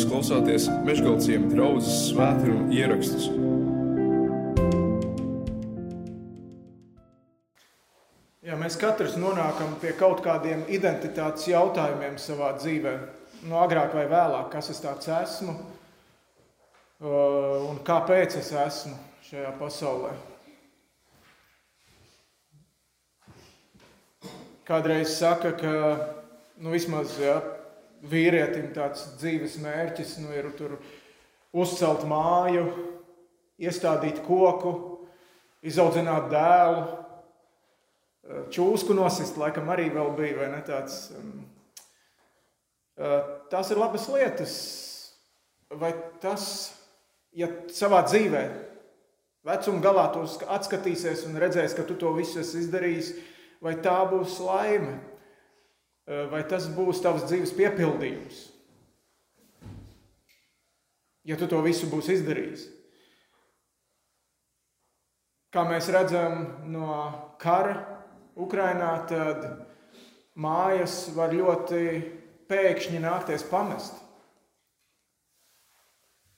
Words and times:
Jūs 0.00 0.08
klausāties 0.08 0.64
Meškāļu 0.86 1.50
draugas 1.50 1.88
svētkrājuma 2.06 2.72
ierakstus. 2.72 3.26
Ja 8.40 8.56
mēs 8.56 8.78
katrs 8.80 9.18
nonākam 9.20 9.74
pie 9.82 9.92
kaut 10.00 10.22
kādiem 10.24 10.62
identitātes 10.72 11.44
jautājumiem 11.52 12.16
savā 12.16 12.54
dzīvē, 12.56 12.94
no 13.52 13.60
agrāk 13.60 13.92
vai 13.98 14.06
vēlāk, 14.08 14.48
kas 14.54 14.72
es 14.72 14.80
tāds 14.80 15.04
esmu 15.18 15.52
uh, 15.52 15.60
un 17.68 17.84
kāpēc 17.84 18.40
es 18.40 18.56
esmu 18.56 18.96
šajā 19.28 19.52
pasaulē. 19.60 20.16
Kādreiz 24.64 25.12
saka, 25.20 25.52
ka 25.60 25.76
nu, 26.56 26.72
vismaz 26.72 27.20
ja, 27.20 27.59
vīrietim 28.06 28.70
tāds 28.76 29.06
dzīves 29.20 29.58
mērķis 29.60 30.16
nu, 30.22 30.32
ir 30.36 30.48
uzcelt 31.52 32.06
māju, 32.08 32.64
iestādīt 33.60 34.22
koku, 34.24 34.72
izaudzināt 35.66 36.30
dēlu, 36.32 36.84
čūsku 38.54 38.96
nosist, 38.96 39.38
laikam 39.40 39.68
arī 39.72 39.90
vēl 39.92 40.12
bija, 40.16 40.38
vai 40.40 40.50
ne 40.54 40.60
tāds. 40.64 41.10
Um, 41.16 41.40
tās 43.52 43.70
ir 43.72 43.80
labas 43.80 44.06
lietas, 44.12 44.54
vai 45.80 45.92
tas, 46.22 46.44
ja 47.32 47.48
savā 47.72 48.02
dzīvē 48.06 48.44
vecuma 49.46 49.84
galā 49.84 50.06
tu 50.12 50.24
atskatīsies 50.52 51.24
un 51.28 51.38
redzēsi, 51.40 51.76
ka 51.78 51.86
tu 51.88 51.96
to 52.00 52.12
visu 52.16 52.42
esi 52.42 52.60
izdarījis, 52.64 53.14
vai 53.64 53.76
tā 53.82 53.96
būs 54.10 54.38
laime, 54.44 54.98
vai 56.10 56.42
tas 56.48 56.66
būs 56.74 57.02
tavs 57.04 57.28
dzīves 57.28 57.54
piepildījums, 57.54 58.42
ja 61.28 61.38
tu 61.38 61.46
to 61.50 61.60
visu 61.62 61.86
būsi 61.90 62.16
izdarījis. 62.18 62.66
Kā 65.50 65.64
mēs 65.66 65.88
redzam 65.90 66.44
no 66.70 66.90
kara 67.42 67.74
Ukrainā, 68.38 68.92
tad 69.10 69.46
mājas 70.38 71.08
var 71.14 71.34
ļoti 71.34 71.80
pēkšņi 72.50 73.02
nākties 73.02 73.46
pamest. 73.50 73.96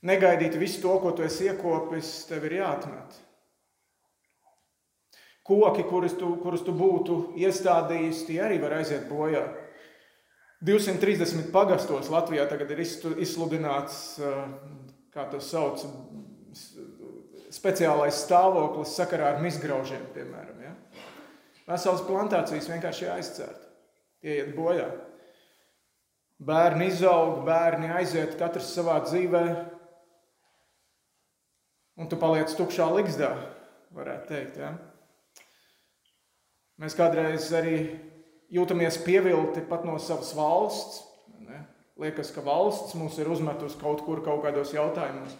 Negaidīt 0.02 0.56
visu 0.58 0.80
to, 0.82 0.96
ko 0.98 1.12
tu 1.14 1.24
esi 1.24 1.46
iekopis, 1.46 2.24
tev 2.26 2.48
ir 2.48 2.58
jāatmet. 2.62 3.20
Koki, 5.46 5.84
kurus 5.86 6.16
tu, 6.18 6.32
kurus 6.42 6.64
tu 6.66 6.74
būtu 6.74 7.18
iestādījis, 7.38 8.24
tie 8.26 8.40
arī 8.46 8.60
var 8.62 8.78
aiziet 8.78 9.08
bojā. 9.10 9.44
230 10.62 11.50
pagastos 11.54 12.10
Latvijā 12.12 12.44
tagad 12.50 12.70
ir 12.70 12.82
izsludināts, 12.84 13.96
kā 15.12 15.24
to 15.32 15.40
sauc, 15.42 15.82
speciālais 17.52 18.20
stāvoklis 18.22 18.94
sakarā 18.96 19.32
ar 19.34 19.42
mizgraužiem, 19.42 20.04
piemēram. 20.14 20.60
Ja? 20.62 20.74
Veselas 21.66 22.04
plantācijas 22.06 22.70
vienkārši 22.70 23.10
aizcērt. 23.12 23.66
Tie 24.22 24.38
iet 24.38 24.52
bojā. 24.56 24.86
Bērni 26.42 26.88
izaug, 26.90 27.42
bērni 27.46 27.90
aiziet 27.94 28.34
katrs 28.38 28.70
savā 28.74 28.96
dzīvē, 29.04 29.42
un 32.02 32.08
tu 32.10 32.18
paliec 32.18 32.54
tukšā 32.58 32.88
ligzdā, 32.96 33.34
varētu 33.94 34.30
teikt. 34.30 34.62
Ja? 34.62 34.72
Mēs 36.82 36.96
kādreiz 36.98 37.50
arī 37.54 37.76
jūtamies 38.52 39.00
pievilti 39.04 39.64
pat 39.68 39.86
no 39.88 39.96
savas 40.02 40.34
valsts. 40.36 41.02
Ne? 41.46 41.64
Liekas, 42.02 42.32
ka 42.34 42.44
valsts 42.44 42.96
mūs 42.98 43.18
ir 43.20 43.30
uzmetusi 43.32 43.80
kaut 43.80 44.04
kur, 44.06 44.22
kaut 44.24 44.44
kādos 44.46 44.74
jautājumos 44.76 45.38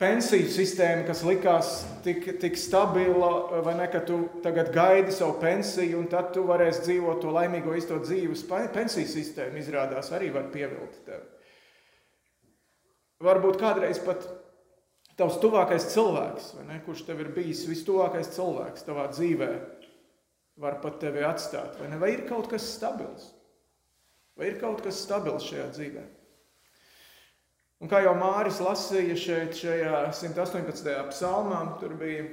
pensiju 0.00 0.48
sistēma, 0.50 1.04
kas 1.06 1.22
likās 1.26 1.72
tik, 2.04 2.26
tik 2.42 2.56
stabila, 2.58 3.60
vai 3.64 3.76
ne, 3.78 3.86
ka 3.90 4.02
tu 4.06 4.24
tagad 4.44 4.72
gaidi 4.74 5.14
savu 5.14 5.38
pensiju, 5.42 6.00
un 6.00 6.08
tad 6.10 6.32
tu 6.34 6.44
varēsi 6.48 6.84
dzīvot 6.88 7.22
to 7.22 7.34
laimīgo 7.34 7.76
īsto 7.78 8.00
dzīves 8.02 8.44
pensiju 8.74 9.08
sistēmu, 9.10 9.60
izrādās 9.60 10.10
arī 10.16 10.32
var 10.34 10.50
pievilkt 10.54 11.04
tevi. 11.06 11.30
Varbūt 13.24 13.60
kādreiz 13.60 14.00
pat 14.04 14.26
tavs 15.16 15.38
tuvākais 15.40 15.86
cilvēks, 15.94 16.50
ne, 16.66 16.80
kurš 16.84 17.06
tev 17.06 17.22
ir 17.22 17.30
bijis 17.36 17.62
vistuvākais 17.70 18.34
cilvēks 18.34 18.84
tavā 18.84 19.06
dzīvē, 19.14 19.50
var 20.60 20.78
pat 20.82 21.00
tevi 21.02 21.24
atstāt. 21.26 21.78
Vai, 21.80 21.88
ne? 21.90 21.98
vai 22.00 22.12
ir 22.14 22.26
kaut 22.28 22.48
kas 22.50 22.66
stabils? 22.76 23.32
Vai 24.38 24.50
ir 24.50 24.58
kaut 24.60 24.82
kas 24.84 24.98
stabils 25.04 25.46
šajā 25.48 25.70
dzīvēm? 25.74 26.10
Un 27.82 27.90
kā 27.90 28.00
jau 28.04 28.14
Māris 28.16 28.62
lasīja 28.62 29.16
šeit, 29.18 29.58
šajā 29.58 30.04
118. 30.14 30.92
psalmā, 31.10 31.60
tur 31.80 31.96
bija, 32.00 32.24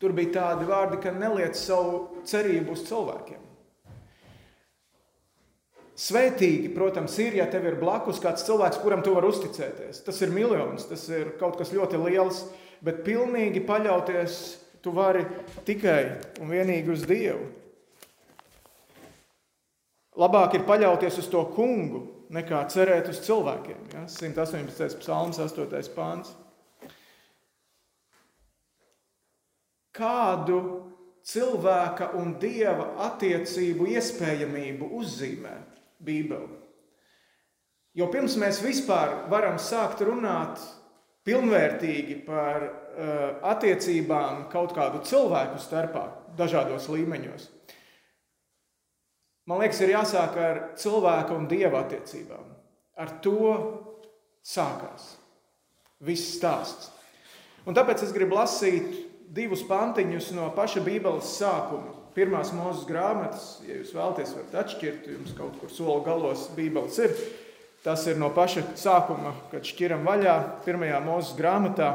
tur 0.00 0.14
bija 0.16 0.32
tādi 0.38 0.68
vārdi, 0.70 1.00
ka 1.02 1.12
neliec 1.12 1.58
savu 1.58 2.22
cerību 2.26 2.72
uz 2.72 2.86
cilvēkiem. 2.88 3.42
Svētīgi, 5.94 6.72
protams, 6.74 7.14
ir, 7.22 7.36
ja 7.38 7.44
tev 7.50 7.68
ir 7.68 7.76
blakus 7.78 8.18
kāds 8.22 8.42
cilvēks, 8.46 8.80
kuram 8.82 9.02
tu 9.04 9.12
vari 9.14 9.28
uzticēties. 9.30 10.00
Tas 10.06 10.16
ir 10.26 10.32
miljons, 10.34 10.88
tas 10.88 11.04
ir 11.12 11.36
kaut 11.38 11.58
kas 11.60 11.70
ļoti 11.74 12.00
liels, 12.02 12.40
bet 12.82 13.04
pilnīgi 13.06 13.62
paļauties 13.66 14.40
tu 14.84 14.92
vari 14.92 15.24
tikai 15.64 16.00
un 16.44 16.52
vienīgi 16.52 16.92
uz 16.92 17.04
Dievu. 17.08 17.46
Labāk 20.20 20.54
ir 20.54 20.66
paļauties 20.68 21.16
uz 21.24 21.28
to 21.32 21.40
kungu, 21.56 22.04
nekā 22.34 22.60
cerēt 22.70 23.08
uz 23.10 23.18
cilvēkiem. 23.24 23.80
Ja? 23.94 24.04
118. 24.10 25.00
psalms, 25.00 25.40
8. 25.42 25.88
pāns. 25.96 26.30
Kādu 29.94 30.58
cilvēka 31.24 32.12
un 32.18 32.34
dieva 32.42 32.92
attiecību 33.08 33.88
iespējamību 33.94 34.90
uzzīmē 35.00 35.54
Bībele? 36.04 36.60
Jo 37.94 38.08
pirms 38.10 38.34
mēs 38.42 38.58
vispār 38.62 39.28
varam 39.30 39.58
sākt 39.62 40.02
runāt 40.02 40.58
pilnvērtīgi 41.26 42.18
par 42.26 42.66
attiecībām 43.54 44.46
kaut 44.52 44.74
kādu 44.76 45.02
cilvēku 45.06 45.58
starpā, 45.62 46.06
dažādos 46.38 46.88
līmeņos, 46.92 47.48
Man 49.44 49.60
liekas, 49.60 49.82
ir 49.84 49.92
jāsāk 49.92 50.36
ar 50.40 50.60
cilvēka 50.80 51.34
un 51.36 51.48
dieva 51.50 51.82
attiecībām. 51.84 52.46
Ar 52.96 53.10
to 53.24 53.50
sākās 54.44 55.10
viss 56.04 56.38
stāsts. 56.38 56.88
Un 57.68 57.76
tāpēc 57.76 58.06
es 58.06 58.12
gribu 58.12 58.38
lasīt 58.38 58.88
divus 59.36 59.64
pantiņus 59.68 60.30
no 60.36 60.48
paša 60.56 60.80
Bībeles 60.84 61.36
sākuma. 61.36 61.92
Pirmās 62.16 62.54
mūzes 62.54 62.86
grāmatas, 62.88 63.46
ja 63.66 63.76
jūs 63.80 63.92
vēlaties, 63.92 64.32
varat 64.38 64.58
atšķirt, 64.62 65.08
jums 65.12 65.36
kaut 65.36 65.56
kur 65.60 65.72
soli 65.72 66.04
galos 66.06 66.46
Bībeles 66.56 67.00
ir. 67.04 67.16
Tas 67.84 68.06
ir 68.08 68.16
no 68.16 68.30
paša 68.32 68.62
sākuma, 68.80 69.34
kad 69.50 69.66
šķiram 69.68 70.06
vaļā, 70.08 70.38
pirmajā 70.64 71.02
mūzes 71.04 71.34
grāmatā, 71.36 71.90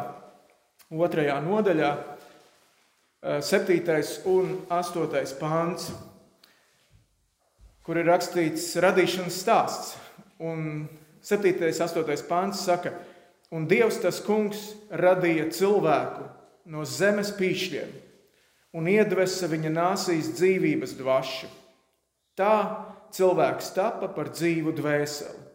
otrajā 0.90 1.40
nodaļā, 1.46 1.92
eh, 1.98 3.42
septītais 3.42 4.20
un 4.26 4.66
astotais 4.70 5.34
pāns 5.34 5.92
kur 7.90 7.98
ir 7.98 8.06
rakstīts 8.06 8.76
radīšanas 8.78 9.38
stāsts. 9.42 9.96
Un 10.38 10.84
7. 11.26 11.56
un 11.58 11.72
8. 11.74 12.28
pāns 12.30 12.62
saka, 12.62 12.92
un 13.50 13.66
Dievs 13.66 13.98
tas 14.04 14.20
kungs 14.22 14.76
radīja 14.94 15.48
cilvēku 15.50 16.28
no 16.70 16.86
zemes 16.86 17.32
pīšļiem 17.34 17.90
un 18.78 18.92
iedvesa 18.92 19.50
viņa 19.50 19.72
nāsīs 19.74 20.30
dzīvības 20.38 20.94
dvašu. 21.00 21.50
Tā 22.38 22.54
cilvēks 23.18 23.74
tapa 23.74 24.12
par 24.14 24.30
dzīvu 24.36 24.76
dvēseli. 24.78 25.48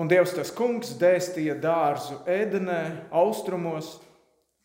Un 0.00 0.08
Dievs 0.08 0.32
tas 0.38 0.48
kungs 0.56 0.94
dēstīja 0.96 1.58
dārzu 1.60 2.22
Ēdenē, 2.24 3.10
austrumos, 3.12 3.98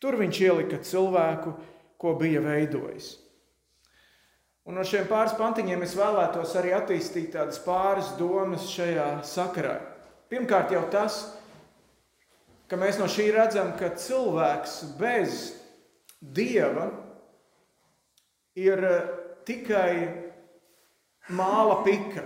tur 0.02 0.18
viņš 0.20 0.40
ielika 0.44 0.80
cilvēku, 0.84 1.54
ko 1.96 2.14
bija 2.20 2.42
veidojis. 2.44 3.14
Un 4.66 4.74
no 4.74 4.82
šiem 4.82 5.06
pāris 5.06 5.36
pantiņiem 5.38 5.84
es 5.86 5.94
vēlētos 5.94 6.56
arī 6.58 6.72
attīstīt 6.74 7.30
tādas 7.36 7.60
pāris 7.62 8.08
domas 8.18 8.66
šajā 8.72 9.08
sakarā. 9.26 9.76
Pirmkārt, 10.26 10.72
jau 10.74 10.82
tas, 10.90 11.20
ka 12.66 12.78
mēs 12.80 12.98
no 12.98 13.06
šī 13.06 13.28
redzam, 13.36 13.70
ka 13.78 13.92
cilvēks 13.94 14.80
bez 14.98 15.52
dieva 16.18 16.88
ir 18.58 18.82
eh, 18.90 19.12
tikai 19.46 19.92
māla 21.36 21.82
pika. 21.86 22.24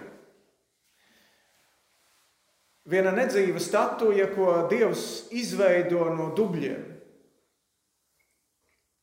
Viena 2.91 3.13
nedzīva 3.15 3.61
statuja, 3.63 4.31
ko 4.33 4.65
Dievs 4.71 5.29
izveido 5.37 6.09
no 6.17 6.31
dubļiem. 6.35 6.90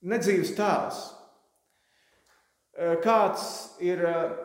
Nedzīvs 0.07 0.55
tēls. 0.57 1.05
kāds 3.01 3.43
ir 3.81 4.03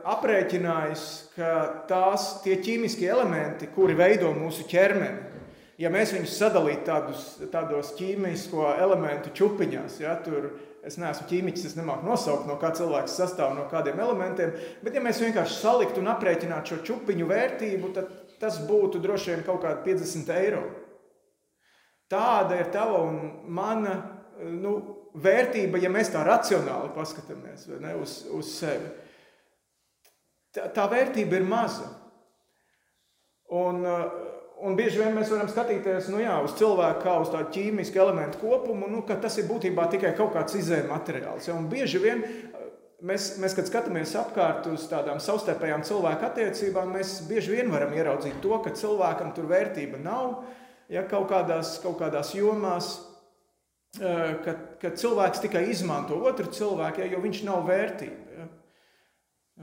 aprēķinājis, 0.08 1.02
ka 1.34 1.50
tās 1.88 2.40
tie 2.42 2.56
ķīmiskie 2.64 3.10
elementi, 3.12 3.68
kuri 3.74 3.92
veido 3.92 4.30
mūsu 4.32 4.64
ķermeni, 4.70 5.42
ja 5.76 5.90
mēs 5.92 6.14
viņus 6.16 6.38
sadalītu 6.40 6.86
tādus, 6.86 7.26
tādos 7.52 7.92
ķīmisko 7.98 8.70
elementu 8.80 9.34
čupiņās, 9.36 9.98
ja, 10.00 10.14
tur 10.24 10.48
es 10.82 10.96
neesmu 10.98 11.28
ķīmiķis, 11.28 11.66
es 11.68 11.76
nemāku 11.76 12.08
nosaukt, 12.08 12.48
no 12.48 12.56
kā 12.60 12.72
cilvēks 12.74 13.18
sastāv 13.20 13.52
no 13.58 13.66
kādiem 13.70 14.00
elementiem, 14.02 14.56
bet 14.82 14.96
ja 14.96 15.04
mēs 15.04 15.20
vienkārši 15.22 15.60
saliktu 15.60 16.00
un 16.02 16.10
aprēķinātu 16.14 16.72
šo 16.72 16.80
čupiņu 16.88 17.28
vērtību, 17.28 17.92
tad 17.98 18.10
tas 18.42 18.58
būtu 18.66 18.98
droši 19.02 19.34
vien 19.34 19.44
kaut 19.46 19.62
kādi 19.62 19.92
50 19.92 20.32
eiro. 20.40 20.64
Tāda 22.10 22.58
ir 22.58 22.72
tava 22.74 23.04
un 23.06 23.20
mana 23.48 23.94
nu, 24.40 24.74
vērtība, 25.22 25.80
ja 25.82 25.90
mēs 25.92 26.12
tā 26.14 26.24
racionāli 26.26 26.92
paskatāmies 26.96 27.68
ne, 27.82 27.96
uz, 28.00 28.22
uz 28.32 28.52
sevi. 28.56 28.90
Tā, 30.52 30.68
tā 30.74 30.86
vērtība 30.90 31.38
ir 31.38 31.48
maza. 31.48 31.88
Un, 33.52 33.84
un 34.64 34.76
bieži 34.76 35.02
vien 35.02 35.12
mēs 35.16 35.32
varam 35.32 35.50
skatīties 35.50 36.08
nu 36.12 36.22
jā, 36.22 36.38
uz 36.44 36.54
cilvēku 36.56 37.04
kā 37.04 37.18
uz 37.20 37.32
tādu 37.32 37.52
ķīmisku 37.52 38.00
elementu 38.00 38.40
kopumu, 38.40 38.88
nu, 38.88 39.02
ka 39.08 39.18
tas 39.20 39.36
ir 39.40 39.48
būtībā 39.50 39.88
tikai 39.92 40.14
kaut 40.16 40.32
kāds 40.36 40.56
izējuma 40.56 40.96
materiāls. 40.96 41.48
Ja? 41.48 41.56
Un 41.58 41.68
bieži 41.72 42.00
vien 42.00 42.24
mēs, 43.04 43.34
mēs, 43.42 43.56
kad 43.58 43.68
skatāmies 43.68 44.14
apkārt 44.18 44.68
uz 44.72 44.86
tādām 44.90 45.20
savstarpējām 45.20 45.84
cilvēku 45.88 46.28
attiecībām, 46.28 46.96
mēs 46.96 47.18
bieži 47.28 47.58
vien 47.58 47.72
varam 47.72 47.92
ieraudzīt 47.96 48.40
to, 48.44 48.56
ka 48.64 48.74
cilvēkam 48.78 49.34
tur 49.36 49.50
vērtība 49.52 50.00
nav 50.00 50.42
ja, 50.92 51.04
kaut, 51.08 51.28
kādās, 51.32 51.76
kaut 51.84 51.98
kādās 52.00 52.32
jomās 52.36 52.94
ka, 53.98 54.54
ka 54.80 54.92
cilvēks 54.96 55.42
tikai 55.44 55.66
izmanto 55.68 56.16
otru 56.24 56.48
cilvēku, 56.52 57.02
ja, 57.02 57.10
jo 57.12 57.20
viņš 57.20 57.42
nav 57.44 57.66
vērtība. 57.68 58.36
Ja. 58.38 58.46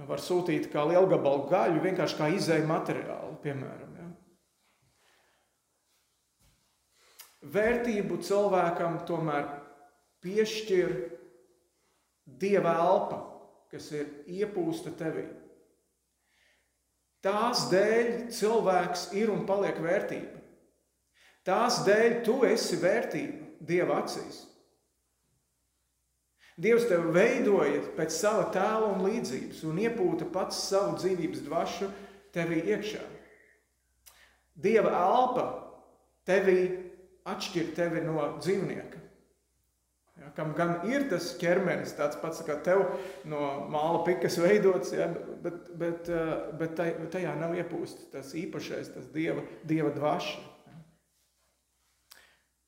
Var 0.10 0.22
sūtīt 0.22 0.70
kā 0.72 0.84
lielu 0.86 1.10
gabalu 1.10 1.48
gaļu, 1.50 1.82
vienkārši 1.84 2.18
kā 2.20 2.30
izēju 2.36 2.68
materiālu, 2.70 3.34
piemēram. 3.44 3.96
Ja. 3.98 4.08
Vērtību 7.58 8.20
cilvēkam 8.28 9.02
tomēr 9.10 9.50
piešķir 10.22 10.96
dieva 12.40 12.76
elpa, 12.86 13.20
kas 13.74 13.90
ir 13.98 14.12
iepūsta 14.30 14.94
tevī. 15.00 15.26
Tās 17.26 17.66
dēļ 17.72 18.30
cilvēks 18.32 19.10
ir 19.20 19.32
un 19.34 19.44
paliek 19.48 19.80
vērtība. 19.84 20.38
Tās 21.44 21.82
dēļ 21.88 22.22
tu 22.24 22.44
esi 22.48 22.78
vērtība. 22.80 23.49
Dieva 23.60 24.00
acīs. 24.04 24.46
Dievs 26.60 26.90
tevi 26.90 27.14
veidoja 27.16 27.80
pēc 27.96 28.12
sava 28.12 28.50
tēla 28.52 28.92
un 28.92 29.06
līdzības 29.06 29.64
un 29.70 29.80
iepūta 29.80 30.28
pats 30.34 30.60
savu 30.68 30.98
dzīvības 31.00 31.46
dvašu 31.46 31.88
tevī 32.36 32.60
iekšā. 32.74 33.04
Dieva 34.60 34.92
elpa 34.92 35.46
tevī 36.28 36.60
atšķir 37.30 37.72
tevi 37.78 38.04
no 38.04 38.26
dzīvnieka. 38.42 39.06
Ja, 40.20 40.34
kam 40.36 40.52
gan 40.58 40.82
ir 40.90 41.06
tas 41.08 41.30
ķermenis, 41.40 41.96
tāds 41.96 42.20
pats 42.20 42.44
kā 42.44 42.58
tev 42.66 42.84
no 43.30 43.70
māla 43.72 44.02
pikas 44.04 44.36
veidots, 44.42 44.92
ja, 44.92 45.08
bet, 45.46 45.70
bet, 45.80 46.12
bet 46.60 46.82
tajā 47.14 47.38
nav 47.40 47.56
iepūsts 47.56 48.10
tas 48.12 48.34
īpašais, 48.36 48.92
tas 48.98 49.08
dieva, 49.16 49.46
dieva 49.70 49.94
dvaša. 49.96 50.49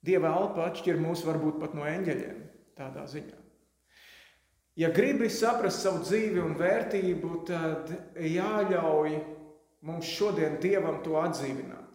Dieva 0.01 0.33
elpa 0.33 0.69
atšķir 0.69 0.98
mūs 1.01 1.21
varbūt 1.27 1.59
pat 1.62 1.75
no 1.77 1.86
eņģeļiem 1.86 2.39
tādā 2.77 3.06
ziņā. 3.09 3.38
Ja 4.80 4.89
gribi 4.95 5.27
saprast 5.30 5.83
savu 5.83 6.01
dzīvi 6.06 6.39
un 6.42 6.56
vērtību, 6.57 7.31
tad 7.45 7.92
jāļauj 8.15 9.18
mums 9.86 10.09
šodien 10.09 10.57
Dievam 10.63 11.01
to 11.06 11.18
atdzīvināt. 11.19 11.89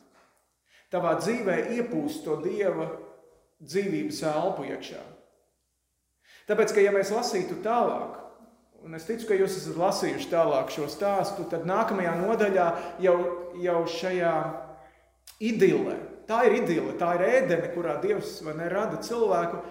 Tavā 0.93 1.17
dzīvē 1.19 1.57
iepūst 1.79 2.23
to 2.27 2.37
Dieva 2.45 2.91
dzīvības 3.65 4.21
elpu 4.29 4.69
iekšā. 4.71 5.03
Tāpēc, 6.47 6.75
ka 6.77 6.85
ja 6.85 6.93
mēs 6.95 7.11
lasītu 7.11 7.59
tālāk, 7.65 8.21
un 8.87 8.95
es 8.95 9.07
ticu, 9.09 9.27
ka 9.31 9.39
jūs 9.39 9.57
esat 9.59 9.81
lasījuši 9.81 10.29
tālāk 10.31 10.71
šo 10.71 10.87
stāstu, 10.91 11.47
tad 11.51 11.67
nākamajā 11.67 12.13
nodaļā 12.21 12.67
jau, 13.03 13.17
jau 13.65 13.81
šajā 13.97 14.35
idilē, 15.43 15.97
tā 16.29 16.43
ir 16.49 16.59
idile, 16.63 16.95
tā 17.01 17.15
ir 17.17 17.27
ēdene, 17.27 17.71
kurā 17.75 17.97
Dievs 18.03 18.39
ne, 18.47 18.69
rada 18.73 19.01
cilvēku. 19.03 19.63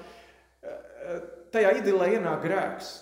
Tajā 1.53 1.75
idilē 1.79 2.15
ienāk 2.17 2.41
grēks. 2.43 2.93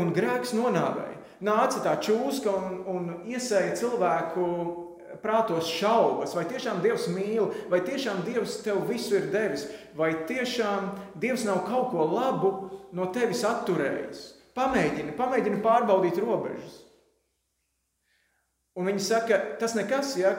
Un 0.00 0.12
grēks 0.16 0.54
nonāvēja. 0.56 1.18
Nāca 1.44 1.80
tā 1.84 1.96
čūska 2.04 2.52
un, 2.52 2.76
un 2.88 3.10
iesēja 3.32 3.76
cilvēku 3.80 4.46
prātos 5.20 5.68
šaubas, 5.68 6.34
vai 6.36 6.44
tiešām 6.48 6.80
Dievs 6.84 7.06
mīl, 7.12 7.50
vai 7.72 7.80
tiešām 7.84 8.22
Dievs 8.26 8.60
tev 8.64 8.82
visu 8.88 9.16
ir 9.18 9.30
devis, 9.32 9.66
vai 9.96 10.12
tiešām 10.28 10.92
Dievs 11.20 11.46
nav 11.48 11.64
kaut 11.68 11.90
ko 11.94 12.06
labu 12.08 12.52
no 12.96 13.08
tevis 13.14 13.42
atturējis. 13.48 14.22
Pamēģini, 14.56 15.16
pamēģini 15.18 15.60
pārbaudīt 15.64 16.18
robežas. 16.22 16.80
Un 18.78 18.86
viņi 18.86 19.02
saka, 19.02 19.38
tas 19.58 19.74
nekas, 19.74 20.14
ja 20.20 20.34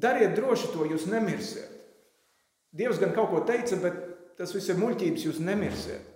dariet 0.00 0.36
droši 0.38 0.70
to, 0.72 0.86
jūs 0.88 1.08
nemirsiet. 1.10 1.74
Dievs 2.72 3.00
gan 3.00 3.12
kaut 3.16 3.30
ko 3.32 3.42
teica, 3.48 3.76
bet 3.82 3.98
tas 4.38 4.54
viss 4.54 4.70
ir 4.70 4.78
muļķības, 4.80 5.26
jūs 5.28 5.42
nemirsiet. 5.44 6.14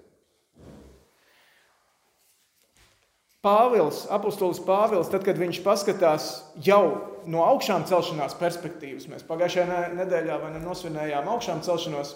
Pāvils, 3.43 4.05
apustulis 4.15 4.61
Pāvils, 4.63 5.09
tad, 5.11 5.25
kad 5.27 5.39
viņš 5.41 5.59
paskatās 5.65 6.29
jau 6.63 6.83
no 7.27 7.43
augšām 7.43 7.83
celšanās 7.91 8.37
perspektīvas, 8.39 9.09
mēs 9.11 9.27
pagājušajā 9.27 9.89
nedēļā 9.99 10.37
vai 10.45 10.53
nosvinējām 10.63 11.27
augšām 11.33 11.65
celšanos, 11.67 12.15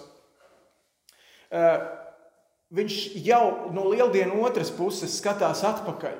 viņš 2.79 2.95
jau 3.27 3.43
no 3.75 3.89
lieldienu 3.91 4.39
otras 4.47 4.71
puses 4.71 5.19
skatās 5.19 5.65
atpakaļ. 5.67 6.15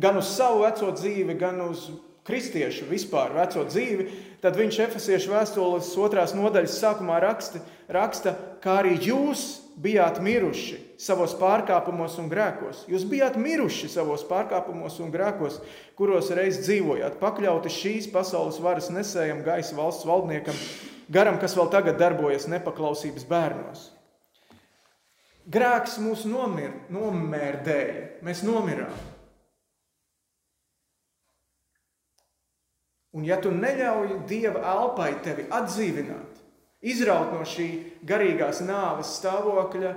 Gan 0.00 0.16
uz 0.16 0.32
savu 0.32 0.64
veco 0.64 0.88
dzīvi, 0.96 1.36
gan 1.36 1.60
uz 1.66 1.90
kristiešu 2.26 2.86
vispār 2.90 3.34
veco 3.34 3.64
dzīvi, 3.66 4.06
tad 4.42 4.56
viņš 4.58 4.78
efesiešu 4.86 5.32
vēstules 5.32 5.90
otrās 5.98 6.34
nodaļas 6.38 6.78
sākumā 6.78 7.18
raksta, 7.22 7.62
raksta, 7.92 8.34
kā 8.62 8.78
arī 8.82 8.94
jūs 9.02 9.62
bijāt 9.82 10.20
miruši 10.22 10.78
savos 11.00 11.34
pārkāpumos 11.38 12.18
un 12.22 12.28
grēkos. 12.30 12.84
Jūs 12.90 13.06
bijāt 13.08 13.38
miruši 13.40 13.90
savos 13.90 14.22
pārkāpumos 14.28 15.00
un 15.02 15.10
grēkos, 15.14 15.58
kuros 15.98 16.30
reiz 16.36 16.60
dzīvojāt, 16.62 17.18
pakļauti 17.22 17.72
šīs 17.72 18.10
pasaules 18.12 18.60
varas 18.62 18.90
nesējam 18.94 19.42
gaisa 19.46 19.76
valsts 19.78 20.06
valdniekam, 20.06 20.58
garam, 21.12 21.40
kas 21.42 21.56
vēl 21.58 21.72
tagad 21.72 21.98
darbojas 22.00 22.46
nepaklausības 22.52 23.26
bērnos. 23.30 23.88
Grēks 25.52 25.96
mūs 25.98 26.22
nomir, 26.28 26.70
nomērdēja, 26.94 28.22
mēs 28.22 28.44
nomirām. 28.46 29.11
Un 33.12 33.26
ja 33.28 33.36
tu 33.40 33.50
neļauj 33.52 34.22
Dieva 34.28 34.62
elpai 34.72 35.10
tevi 35.24 35.44
atdzīvināt, 35.52 36.38
izraut 36.80 37.34
no 37.34 37.44
šī 37.44 37.68
garīgās 38.08 38.62
nāves 38.64 39.18
stāvokļa, 39.18 39.92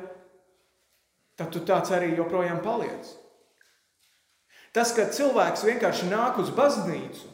tad 1.39 1.53
tu 1.53 1.61
tāds 1.67 1.93
arī 1.95 2.11
joprojām 2.17 2.59
paliec. 2.63 3.07
Tas, 4.75 4.91
ka 4.91 5.07
cilvēks 5.07 5.63
vienkārši 5.63 6.09
nāk 6.11 6.41
uz 6.43 6.51
baznīcu, 6.55 7.31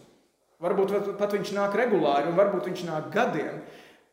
varbūt 0.61 1.15
pat 1.17 1.33
viņš 1.33 1.55
nāk 1.57 1.77
regulāri, 1.79 2.29
un 2.29 2.38
varbūt 2.38 2.69
viņš 2.69 2.83
nāk 2.85 3.09
gadiem, 3.13 3.63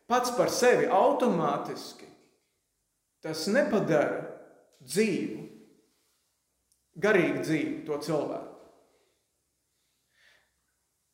pats 0.08 0.32
par 0.36 0.48
sevi 0.52 0.88
automātiski, 0.88 2.08
tas 3.20 3.44
nepadara 3.52 4.22
dzīvu, 4.80 5.42
garīgu 6.96 7.44
dzīvi 7.44 7.74
to 7.84 8.00
cilvēku. 8.08 8.57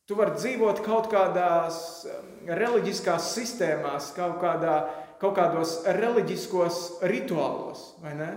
Tu 0.05 0.13
vari 0.13 0.35
dzīvot 0.37 0.83
kaut 0.85 1.07
kādās 1.09 1.77
reliģiskās 2.45 3.31
sistēmās, 3.33 4.11
kaut, 4.13 4.37
kādā, 4.43 4.75
kaut 5.21 5.33
kādos 5.37 5.79
reliģiskos 5.97 6.81
rituālos, 7.09 7.87
vai 8.03 8.13
ne? 8.19 8.29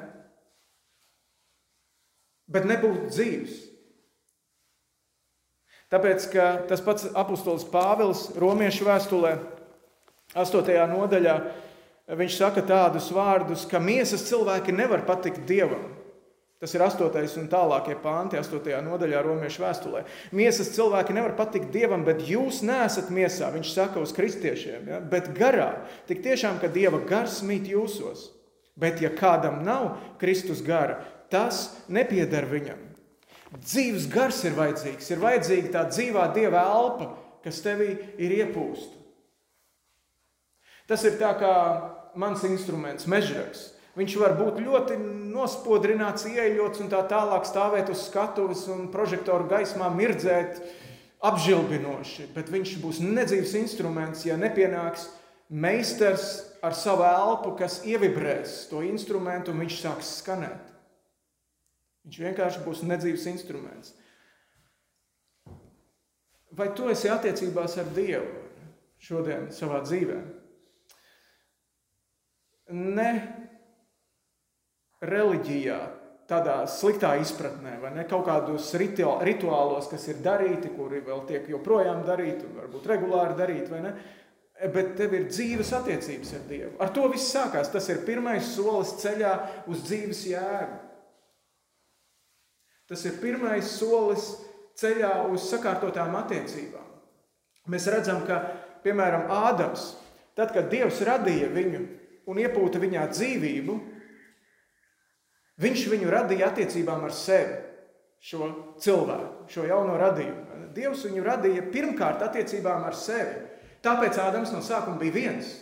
Bet 2.48 2.64
nebūt 2.64 3.10
dzīves. 3.10 3.58
Tāpēc, 5.92 6.25
ka 6.32 6.48
tas 6.68 6.80
pats 6.84 7.06
apustulis 7.16 7.68
Pāvils 7.68 8.26
Romiešu 8.40 8.88
vēstulē, 8.88 9.37
8. 10.37 10.72
nodaļā, 10.88 11.37
viņš 12.16 12.40
saka 12.40 12.64
tādus 12.64 13.12
vārdus, 13.12 13.68
ka 13.68 13.80
miesas 13.80 14.25
cilvēki 14.28 14.72
nevar 14.72 15.04
patikt 15.08 15.44
Dievam. 15.48 15.98
Tas 16.59 16.73
ir 16.75 16.83
8. 16.83 17.38
un 17.38 17.47
tālākie 17.47 17.95
panti, 18.03 18.38
8. 18.41 18.73
nodaļā 18.83 19.21
Romiešu 19.23 19.62
vēstulē. 19.62 20.03
Miesas 20.35 20.73
cilvēki 20.75 21.15
nevar 21.15 21.37
patikt 21.38 21.71
dievam, 21.71 22.03
bet 22.07 22.25
jūs 22.27 22.65
neesat 22.67 23.12
miesā, 23.15 23.53
viņš 23.55 23.71
saka 23.77 24.03
uz 24.03 24.11
kristiešiem, 24.17 24.91
ja? 24.91 24.99
bet 24.99 25.31
garā. 25.38 25.85
Tik 26.11 26.25
tiešām, 26.25 26.59
ka 26.59 26.71
dieva 26.75 26.99
gars 27.07 27.38
mīt 27.47 27.71
jūsos. 27.71 28.33
Bet, 28.79 28.99
ja 29.03 29.11
kādam 29.15 29.62
nav 29.67 29.97
Kristus 30.19 30.59
gara, 30.67 31.00
tas 31.31 31.79
nepieder 31.91 32.47
viņam. 32.50 32.83
Dzīves 33.62 34.11
gars 34.12 34.43
ir 34.45 34.59
vajadzīgs, 34.59 35.15
ir 35.15 35.23
vajadzīga 35.23 35.73
tā 35.73 35.87
dzīvā 35.88 36.27
dieva 36.35 36.67
elpa, 36.75 37.12
kas 37.47 37.62
tevī 37.65 37.95
ir 38.19 38.35
iepūsta. 38.43 38.99
Tas 40.91 41.05
ir 41.07 41.19
tā 41.21 41.31
kā 41.38 41.55
mans 42.19 42.43
instruments, 42.49 43.07
mežraks. 43.07 43.69
Viņš 43.99 44.14
var 44.21 44.37
būt 44.38 44.61
ļoti 44.62 44.97
nospodrināts, 45.33 46.28
ieejots 46.31 46.85
un 46.85 46.90
tā 46.93 47.00
tālāk 47.11 47.47
stāvēt 47.49 47.88
uz 47.90 48.05
skatuves 48.07 48.69
un 48.71 48.87
prožektoru 48.95 49.49
gaismā 49.50 49.88
mirdzēt 49.90 50.61
apžilbinoši, 51.26 52.28
bet 52.35 52.52
viņš 52.52 52.76
būs 52.83 53.00
nedzīvs 53.02 53.57
instruments, 53.59 54.23
ja 54.28 54.37
nepienāks 54.38 55.09
meistars 55.50 56.28
ar 56.62 56.76
savu 56.78 57.02
elpu, 57.09 57.57
kas 57.59 57.81
ievibrēs 57.88 58.69
to 58.71 58.85
instrumentu 58.87 59.50
un 59.50 59.64
viņš 59.64 59.81
sāks 59.81 60.12
skanēt. 60.21 60.71
Viņš 62.07 62.21
vienkārši 62.23 62.62
būs 62.64 62.85
nedzīvs 62.87 63.26
instruments. 63.33 63.97
Vai 66.55 66.71
tu 66.75 66.87
esi 66.88 67.11
attiecībās 67.12 67.75
ar 67.83 67.90
Dievu 67.97 68.31
šodien 69.02 69.50
savā 69.55 69.83
dzīvē? 69.83 70.23
Ne 72.78 73.11
reliģijā, 75.05 75.78
tādā 76.28 76.59
sliktā 76.69 77.14
izpratnē, 77.23 77.78
vai 77.83 77.93
ne 77.97 78.05
kaut 78.09 78.26
kādos 78.26 78.69
rituālos, 78.76 79.88
kas 79.90 80.09
ir 80.11 80.23
darīti, 80.25 80.73
kuri 80.76 81.00
vēl 81.07 81.25
tiek 81.28 81.47
joprojām 81.49 82.02
darīti 82.07 82.45
un 82.49 82.59
varbūt 82.59 82.88
regulāri 82.90 83.38
darīti, 83.38 83.71
vai 83.73 83.85
ne? 83.87 83.95
Bet 84.59 84.97
tev 84.99 85.12
ir 85.14 85.28
dzīves 85.31 85.71
attiecības 85.76 86.33
ar 86.35 86.47
Dievu. 86.49 86.73
Ar 86.83 86.90
to 86.90 87.05
viss 87.12 87.31
sākās. 87.31 87.69
Tas 87.71 87.87
ir 87.93 88.00
pirmais 88.02 88.43
solis 88.57 88.97
ceļā 88.99 89.35
uz 89.71 89.85
dzīves 89.87 90.25
jēgu. 90.33 90.81
Tas 92.90 93.05
ir 93.07 93.21
pirmais 93.23 93.71
solis 93.71 94.33
ceļā 94.81 95.12
uz 95.31 95.45
sakārtotām 95.47 96.17
attiecībām. 96.19 96.88
Mēs 97.71 97.87
redzam, 97.93 98.25
ka, 98.26 98.40
piemēram, 98.83 99.28
Ādams, 99.31 99.93
tad, 100.35 100.50
kad 100.57 100.67
Dievs 100.73 101.05
radīja 101.07 101.52
viņu 101.55 101.85
un 102.28 102.43
iepūta 102.43 102.81
viņā 102.83 103.07
dzīvību, 103.12 103.76
viņš 105.62 105.87
viņu 105.93 106.11
radīja 106.12 106.50
attiecībām 106.53 107.05
ar 107.07 107.15
sevi, 107.15 107.59
šo 108.23 108.50
cilvēku, 108.83 109.47
šo 109.53 109.67
jauno 109.69 109.99
radījumu. 110.00 110.47
Dievs 110.75 111.05
viņu 111.07 111.25
radīja 111.27 111.69
pirmkārt 111.73 112.23
attiecībām 112.27 112.85
ar 112.87 112.97
sevi. 112.99 113.47
Tāpēc 113.83 114.19
Ādams 114.21 114.53
no 114.53 114.61
sākuma 114.65 114.99
bija 115.00 115.15
viens. 115.15 115.53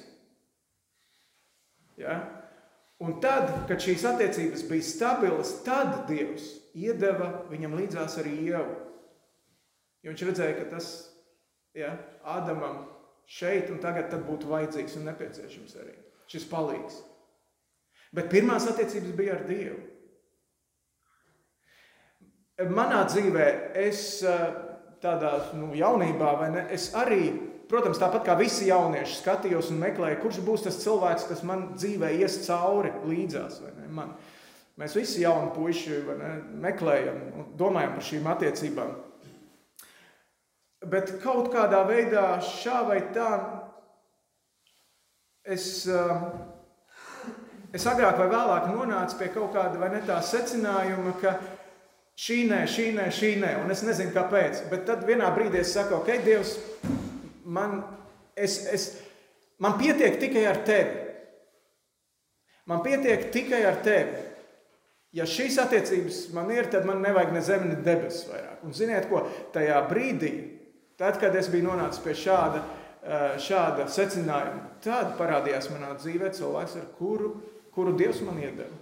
Ja? 2.00 2.16
Un 3.00 3.18
tad, 3.20 3.50
kad 3.68 3.80
šīs 3.84 4.06
attiecības 4.08 4.64
bija 4.70 4.84
stabilas, 4.84 5.52
tad 5.66 6.06
Dievs 6.08 6.48
iedeva 6.76 7.44
viņam 7.50 7.76
līdzās 7.76 8.16
arī 8.22 8.32
ievu. 8.48 8.78
Jo 10.04 10.12
viņš 10.12 10.24
redzēja, 10.30 10.56
ka 10.60 10.68
tas 10.76 10.88
ja, 11.76 11.92
Ādamam 12.24 12.86
šeit 13.28 13.68
un 13.72 13.82
tagad 13.82 14.14
būtu 14.26 14.48
vajadzīgs 14.48 14.96
un 15.00 15.08
nepieciešams 15.10 15.76
arī 15.82 15.96
šis 16.30 16.46
palīgs. 16.50 17.02
Bet 18.16 18.30
pirmās 18.32 18.68
attiecības 18.70 19.16
bija 19.16 19.36
ar 19.36 19.44
Dievu. 19.48 19.82
Manā 22.72 23.02
dzīvē, 23.04 23.48
es 23.76 24.22
eh, 24.24 24.46
tādā 25.04 25.34
nu, 25.58 25.74
jaunībā, 25.76 26.30
ne, 26.48 26.62
es 26.72 26.88
arī 26.96 27.34
protams, 27.70 28.00
tāpat 28.00 28.26
kā 28.26 28.36
visi 28.38 28.68
jaunieši, 28.70 29.20
skatījos 29.20 29.70
un 29.72 29.80
meklēju, 29.82 30.20
kurš 30.22 30.40
būs 30.46 30.66
tas 30.66 30.78
cilvēks, 30.82 31.26
kas 31.30 31.42
man 31.46 31.70
dzīvē 31.74 32.12
ies 32.20 32.40
cauri 32.46 32.92
līdzās. 33.06 33.60
Man. 33.94 34.14
Mēs 34.76 34.96
visi 34.98 35.22
jauni 35.22 35.54
puiši 35.56 36.02
ne, 36.18 36.32
meklējam 36.66 37.20
un 37.32 37.50
domājam 37.58 37.96
par 37.96 38.06
šīm 38.06 38.26
attiecībām. 38.34 38.90
Bet 40.86 41.14
kaut 41.22 41.48
kādā 41.54 41.80
veidā, 41.88 42.26
šā 42.44 42.82
vai 42.86 42.98
tā, 43.14 43.30
es, 45.42 45.86
es 47.76 47.86
agrāk 47.88 48.18
vai 48.20 48.28
vēlāk 48.32 48.68
nonācu 48.72 49.18
pie 49.20 49.30
kaut 49.34 49.54
kāda 49.54 49.80
vai 49.80 49.90
ne 49.92 50.02
tā 50.06 50.18
secinājuma, 50.24 51.14
ka 51.20 51.36
šī 52.16 52.42
nē, 52.50 52.62
šī 52.70 52.90
nē, 52.96 53.08
šī 53.12 53.32
nē, 53.42 53.52
un 53.62 53.72
es 53.74 53.84
nezinu 53.86 54.14
kāpēc. 54.14 54.66
Bet 54.70 54.86
tad 54.88 55.04
vienā 55.08 55.28
brīdī 55.36 55.60
es 55.62 55.74
saku, 55.76 56.00
ok, 56.00 56.12
Dievs, 56.24 56.56
man, 57.44 57.82
es, 58.36 58.62
es, 58.72 58.86
man 59.62 59.76
pietiek 59.80 60.18
tikai 60.22 60.46
ar 60.48 60.62
tevi. 60.66 61.02
Man 62.66 62.82
pietiek 62.82 63.28
tikai 63.34 63.62
ar 63.68 63.78
tevi. 63.84 64.24
Ja 65.16 65.24
šīs 65.28 65.56
attiecības 65.62 66.26
man 66.36 66.50
ir, 66.52 66.66
tad 66.68 66.84
man 66.88 66.98
nevajag 67.04 67.30
ne 67.32 67.42
zemi, 67.44 67.70
ne 67.70 67.76
debesis 67.80 68.26
vairāk. 68.28 68.64
Un 68.66 68.74
ziniet, 68.76 69.06
ko 69.08 69.22
tajā 69.54 69.78
brīdī, 69.88 70.32
tad, 70.98 71.20
kad 71.22 71.36
es 71.38 71.48
biju 71.52 71.70
nonācis 71.70 72.02
pie 72.04 72.16
šāda, 72.18 72.64
eh, 73.00 73.36
šāda 73.40 73.86
secinājuma, 73.92 74.74
tad 74.84 75.14
parādījās 75.20 75.70
manā 75.72 75.94
dzīvē 75.96 76.32
cilvēks, 76.36 76.76
ar 76.82 76.90
kuru, 76.98 77.30
kuru 77.76 77.92
Dievs 77.96 78.22
man 78.24 78.40
iedeva. 78.40 78.72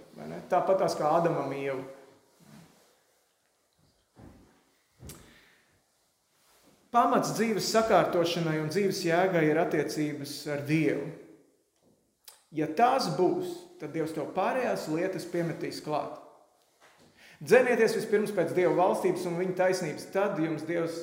Tāpat 0.49 0.85
kā 0.95 1.11
Ādamam 1.17 1.51
ievu. 1.51 1.83
Pamats 6.95 7.33
dzīves 7.35 7.67
sakārtošanai 7.75 8.55
un 8.61 8.69
dzīves 8.71 9.01
jēgai 9.03 9.49
ir 9.49 9.59
attiecības 9.59 10.35
ar 10.53 10.61
Dievu. 10.63 11.09
Ja 12.55 12.69
tās 12.71 13.09
būs, 13.17 13.51
tad 13.81 13.91
Dievs 13.91 14.13
to 14.15 14.23
pārējās 14.31 14.87
lietas 14.93 15.27
piemetīs 15.27 15.81
klāt. 15.83 16.15
Dzenieties 17.43 17.97
vispirms 17.97 18.31
pēc 18.31 18.53
Dieva 18.55 18.71
valstības 18.77 19.25
un 19.27 19.35
viņa 19.41 19.57
taisnības, 19.59 20.07
tad 20.13 20.39
jums 20.39 20.63
Dievs 20.63 21.01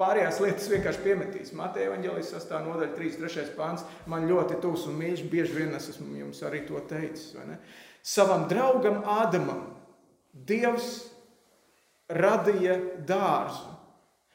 pārējās 0.00 0.40
lietas 0.42 0.68
vienkārši 0.72 1.02
piemetīs. 1.04 1.54
Mateja 1.56 1.90
Evangelijas 1.90 2.32
8. 2.40 2.64
nodaļa, 2.66 2.94
3.3. 2.96 3.46
pāns. 3.58 3.84
Man 4.10 4.26
ļoti 4.30 4.58
tūs 4.62 4.88
un 4.90 4.98
mīļš, 4.98 5.24
bieži 5.30 5.58
vien 5.60 5.74
es 5.78 5.88
esmu 5.92 6.10
jums 6.18 6.42
arī 6.46 6.64
to 6.68 6.80
teicis. 6.90 7.34
Savam 8.04 8.48
draugam 8.50 9.02
Ādamam 9.08 9.70
Dievs 10.34 11.04
radīja 12.10 12.74
dārzu 13.06 13.70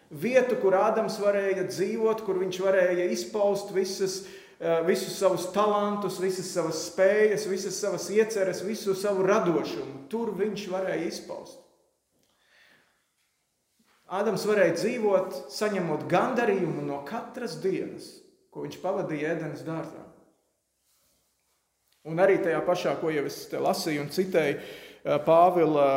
vietu, 0.10 0.56
kur 0.62 0.78
Ādams 0.80 1.20
varēja 1.22 1.68
dzīvot, 1.68 2.24
kur 2.25 2.39
viņš 2.42 2.60
varēja 2.63 3.10
izpaust 3.13 3.74
visas, 3.75 4.22
eh, 4.60 4.80
visus 4.88 5.18
savus 5.20 5.51
talantus, 5.54 6.22
visas 6.24 6.50
savas 6.54 6.88
spējas, 6.88 7.46
visas 7.51 7.75
savas 7.75 8.10
ieceres, 8.10 8.63
visu 8.63 8.96
savu 8.96 9.28
radošumu. 9.28 10.08
Tur 10.10 10.32
viņš 10.32 10.70
varēja 10.72 11.06
izpaust. 11.12 11.59
Ādams 14.10 14.42
varēja 14.50 14.74
dzīvot, 14.74 15.36
saņemot 15.54 16.08
gandarījumu 16.10 16.82
no 16.88 17.04
katras 17.06 17.60
dienas, 17.62 18.08
ko 18.50 18.63
viņš 18.66 18.80
pavadīja 18.82 19.36
ēdienas 19.36 19.62
dārzā. 19.68 20.06
Un 22.10 22.22
arī 22.24 22.39
tajā 22.42 22.62
pašā, 22.66 22.96
ko 22.98 23.12
jau 23.13 23.25
es 23.30 23.38
lasīju 23.54 24.01
un 24.06 24.10
citēju, 24.16 24.56
eh, 24.58 25.20
Pāvila 25.28 25.89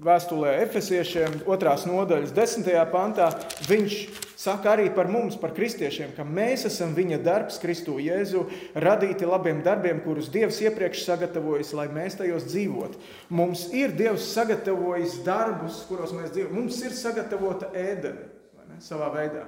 vēstulē 0.00 0.56
Efesiešiem, 0.64 1.42
otrās 1.50 1.84
nodaļas, 1.88 2.32
desmitajā 2.36 2.82
pantā, 2.92 3.28
viņš 3.68 3.96
saka 4.40 4.72
arī 4.72 4.88
par 4.94 5.10
mums, 5.12 5.36
par 5.40 5.52
kristiešiem, 5.56 6.14
ka 6.16 6.24
mēs 6.24 6.64
esam 6.70 6.94
viņa 6.96 7.20
darbs, 7.24 7.58
Kristu 7.60 7.98
Jēzu, 8.00 8.46
radīti 8.80 9.28
labiem 9.28 9.60
darbiem, 9.66 10.00
kurus 10.04 10.30
Dievs 10.32 10.60
iepriekš 10.64 11.04
sagatavojis, 11.04 11.72
lai 11.76 11.88
mēs 11.92 12.16
tajos 12.20 12.48
dzīvotu. 12.48 13.00
Mums 13.28 13.66
ir 13.76 13.92
Dievs 13.96 14.30
sagatavojis 14.32 15.20
darbus, 15.26 15.82
kuros 15.90 16.14
mēs 16.16 16.32
dzīvojam. 16.32 16.56
Mums 16.56 16.80
ir 16.86 16.96
sagatavota 16.96 17.72
ēdene 17.76 18.80
savā 18.80 19.10
veidā. 19.12 19.44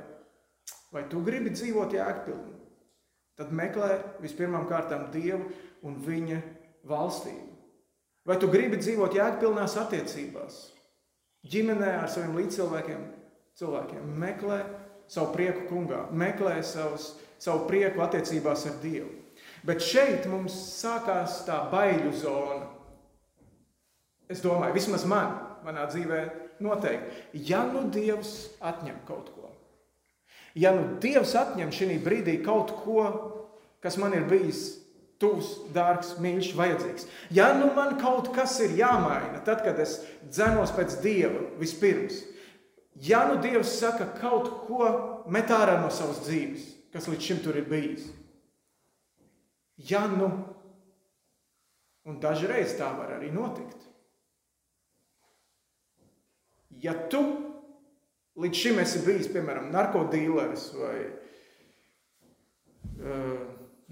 Vai 0.92 1.06
tu 1.08 1.22
gribi 1.24 1.54
dzīvot 1.54 1.96
jēgpilni? 1.96 2.58
Tad 3.40 3.54
meklē 3.56 3.96
vispirmām 4.20 4.68
kārtām 4.68 5.08
Dievu 5.14 5.48
un 5.88 5.96
viņa 6.04 6.42
valstību. 6.84 7.51
Vai 8.28 8.38
tu 8.38 8.46
gribi 8.50 8.78
dzīvot 8.78 9.16
jēgpilnās 9.18 9.74
attiecībās? 9.82 10.60
Ģimenē 11.50 11.96
ar 12.04 12.10
saviem 12.10 12.36
līdzcilvēkiem, 12.38 13.00
cilvēkiem 13.58 14.12
meklē 14.22 14.60
savu 15.10 15.32
prieku 15.34 15.66
kungā, 15.70 16.04
meklē 16.14 16.60
savus, 16.62 17.16
savu 17.42 17.66
prieku 17.66 18.04
attiecībās 18.04 18.68
ar 18.70 18.76
Dievu. 18.82 19.10
Bet 19.66 19.82
šeit 19.82 20.28
mums 20.30 20.54
sākās 20.54 21.42
tā 21.46 21.58
baiļu 21.72 22.12
zona. 22.20 22.68
Es 24.30 24.42
domāju, 24.42 24.76
vismaz 24.76 25.04
man, 25.08 25.34
manā 25.66 25.88
dzīvē, 25.90 26.20
noteikti, 26.62 27.42
ja 27.50 27.64
nu 27.66 27.88
Dievs 27.90 28.52
atņem 28.62 29.02
kaut 29.08 29.32
ko, 29.34 29.50
ja 30.54 30.72
nu 30.76 30.96
Dievs 31.02 31.34
atņem 31.38 31.74
šī 31.74 31.98
brīdī 32.04 32.38
kaut 32.44 32.70
ko, 32.84 33.02
kas 33.82 33.98
man 33.98 34.14
ir 34.14 34.28
bijis 34.30 34.81
tuvs, 35.22 35.52
dārgs, 35.74 36.16
mīļš, 36.22 36.50
vajadzīgs. 36.58 37.06
Ja 37.34 37.52
nu 37.56 37.70
man 37.76 37.96
kaut 38.00 38.32
kas 38.34 38.58
ir 38.64 38.74
jāmaina, 38.80 39.40
tad, 39.46 39.62
kad 39.64 39.78
es 39.82 40.00
dzenos 40.26 40.74
pēc 40.74 40.98
Dieva 41.04 41.46
vispirms, 41.60 42.20
ja 43.06 43.24
nu 43.30 43.38
Dievs 43.42 43.76
saka 43.78 44.10
kaut 44.18 44.50
ko 44.66 44.88
met 45.32 45.52
ārā 45.54 45.78
no 45.80 45.92
savas 45.94 46.24
dzīves, 46.26 46.66
kas 46.92 47.08
līdz 47.08 47.28
šim 47.28 47.40
tur 47.44 47.60
ir 47.60 47.68
bijis, 47.70 48.10
ja 49.88 50.04
nu, 50.10 50.28
un 52.04 52.18
dažreiz 52.20 52.74
tā 52.78 52.90
var 52.98 53.14
arī 53.16 53.30
notikt, 53.32 53.88
ja 56.82 56.94
tu 57.08 57.22
līdz 58.42 58.58
šim 58.58 58.80
esi 58.82 59.02
bijis, 59.06 59.28
piemēram, 59.32 59.70
narkotīleris 59.74 60.68
vai 60.78 60.96
uh, 63.02 63.41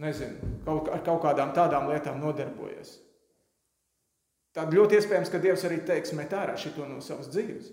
nezinu, 0.01 0.55
kaut, 0.65 0.89
ar 0.93 1.05
kaut 1.05 1.23
kādām 1.25 1.53
tādām 1.57 1.91
lietām 1.91 2.21
nodarbojies, 2.23 2.95
tad 4.57 4.73
ļoti 4.75 4.99
iespējams, 4.99 5.31
ka 5.33 5.43
Dievs 5.43 5.67
arī 5.69 5.83
teiks, 5.87 6.15
met 6.17 6.33
ārā 6.35 6.57
šito 6.59 6.89
no 6.89 7.03
savas 7.05 7.31
dzīves. 7.33 7.71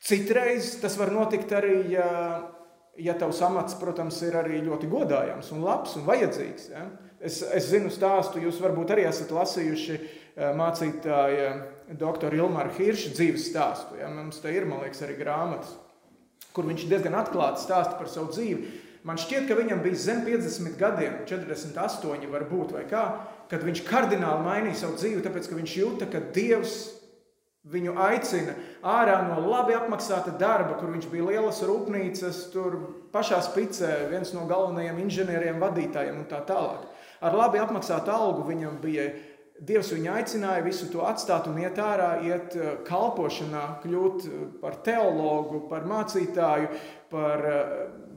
Citreiz 0.00 0.78
tas 0.80 0.96
var 0.98 1.12
notikt 1.12 1.52
arī, 1.52 1.74
ja, 1.92 2.08
ja 2.98 3.14
tavs 3.20 3.42
amats, 3.44 3.76
protams, 3.78 4.22
ir 4.24 4.38
arī 4.40 4.62
ļoti 4.64 4.88
godājams 4.90 5.52
un 5.54 5.60
labs 5.66 5.98
un 6.00 6.06
vajadzīgs. 6.08 6.70
Ja? 6.72 6.86
Es, 7.20 7.42
es 7.44 7.68
zinu 7.68 7.92
stāstu, 7.92 8.40
jūs 8.40 8.62
varbūt 8.64 8.94
arī 8.94 9.04
esat 9.10 9.30
lasījuši 9.36 9.98
eh, 9.98 10.54
mācītāja 10.56 11.52
doktora 12.00 12.40
Ilmāra 12.40 12.72
Hirša 12.78 13.12
dzīves 13.12 13.50
stāstu. 13.52 14.00
Ja? 14.00 14.08
Mums 14.08 14.40
te 14.40 14.54
ir, 14.56 14.64
man 14.66 14.80
liekas, 14.86 15.04
arī 15.04 15.18
grāmatas, 15.20 15.76
kur 16.56 16.68
viņš 16.68 16.86
diezgan 16.90 17.18
atklāti 17.18 17.64
stāsta 17.64 17.98
par 17.98 18.10
savu 18.10 18.32
dzīvi. 18.34 18.86
Man 19.06 19.16
šķiet, 19.20 19.46
ka 19.48 19.56
viņam 19.56 19.80
bija 19.84 19.96
zem 19.96 20.24
50 20.26 20.76
gadiem, 20.80 21.20
48 21.28 22.26
varbūt 22.30 22.74
vai 22.76 22.84
kā, 22.90 23.04
kad 23.48 23.64
viņš 23.64 23.84
kardināli 23.88 24.44
mainīja 24.44 24.82
savu 24.82 24.98
dzīvi, 25.00 25.22
tāpēc, 25.24 25.48
ka 25.48 25.56
viņš 25.56 25.76
jūta, 25.80 26.08
ka 26.10 26.20
Dievs 26.34 26.80
Viņu 27.68 27.92
aicina 28.00 28.54
ārā 28.88 29.18
no 29.26 29.42
labi 29.44 29.74
apmaksāta 29.76 30.32
darba, 30.40 30.78
kur 30.80 30.88
viņš 30.94 31.10
bija 31.12 31.26
lielas 31.26 31.58
rūpnīcas, 31.68 32.46
tur 32.54 32.78
pašā 33.12 33.42
spicē, 33.44 34.06
viens 34.08 34.32
no 34.32 34.46
galvenajiem 34.48 35.02
inženieriem, 35.02 35.58
vadītājiem 35.60 36.22
un 36.22 36.24
tā 36.30 36.40
tālāk. 36.48 36.86
Ar 37.20 37.36
labi 37.36 37.60
apmaksātu 37.60 38.14
algu 38.14 38.46
viņam 38.48 38.78
bija. 38.80 39.10
Dievs 39.60 39.90
viņu 39.92 40.08
aicināja 40.14 40.64
visu 40.64 40.86
to 40.88 41.02
atstāt 41.04 41.44
un 41.50 41.58
iet 41.60 41.76
ārā, 41.76 42.14
iet 42.24 42.54
eh, 42.56 42.78
kalpošanā, 42.86 43.64
kļūt 43.82 44.24
eh, 44.24 44.44
par 44.62 44.78
teologu, 44.86 45.66
par 45.68 45.84
mācītāju, 45.88 46.70
par 47.12 47.44
eh, 47.44 47.72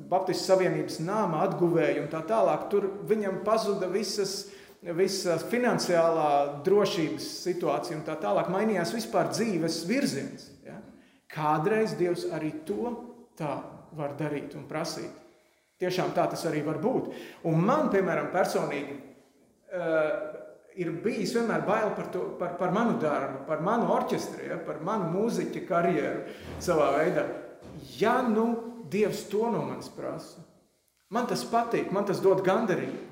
Baptistu 0.07 0.53
Savienības 0.53 1.01
nāma 1.03 1.41
atguvēju 1.49 2.05
un 2.05 2.11
tā 2.11 2.21
tālāk. 2.29 2.69
Tur 2.71 2.87
viņam 3.09 3.41
pazuda 3.43 3.91
visas 3.91 4.43
visa 4.83 5.37
finansiālā 5.39 6.61
drošības 6.65 7.27
situācija 7.45 7.95
un 7.95 8.03
tā 8.03 8.17
tālāk, 8.19 8.49
mainījās 8.51 8.91
vispār 8.95 9.29
dzīves 9.31 9.83
virziens. 9.87 10.49
Ja? 10.67 10.75
Kādreiz 11.31 11.95
Dievs 11.99 12.25
arī 12.35 12.51
to 12.67 12.91
tā 13.39 13.61
var 13.95 14.15
darīt 14.19 14.57
un 14.59 14.65
prasīt. 14.67 15.11
Tiešām 15.79 16.11
tā 16.15 16.27
tas 16.31 16.43
arī 16.49 16.61
var 16.65 16.81
būt. 16.83 17.13
Un 17.47 17.63
man, 17.63 17.89
piemēram, 17.91 18.29
personīgi 18.35 18.97
uh, 18.99 20.42
ir 20.79 20.91
bijis 21.03 21.33
vienmēr 21.35 21.65
bail 21.67 21.91
par, 21.97 22.09
to, 22.13 22.25
par, 22.39 22.55
par 22.59 22.73
manu 22.75 22.97
darbu, 23.01 23.43
par 23.47 23.61
manu 23.65 23.89
orķestri, 23.93 24.47
ja? 24.49 24.59
par 24.65 24.81
manu 24.85 25.11
mūziķa 25.13 25.63
karjeru 25.69 26.37
savā 26.63 26.93
veidā. 26.97 27.27
Ja 27.99 28.21
nu 28.25 28.47
Dievs 28.93 29.23
to 29.31 29.47
no 29.49 29.63
manis 29.65 29.87
prasa, 29.89 30.43
man 31.13 31.25
tas 31.29 31.41
patīk, 31.49 31.89
man 31.95 32.05
tas 32.05 32.19
dod 32.21 32.43
gandarījumu. 32.45 33.09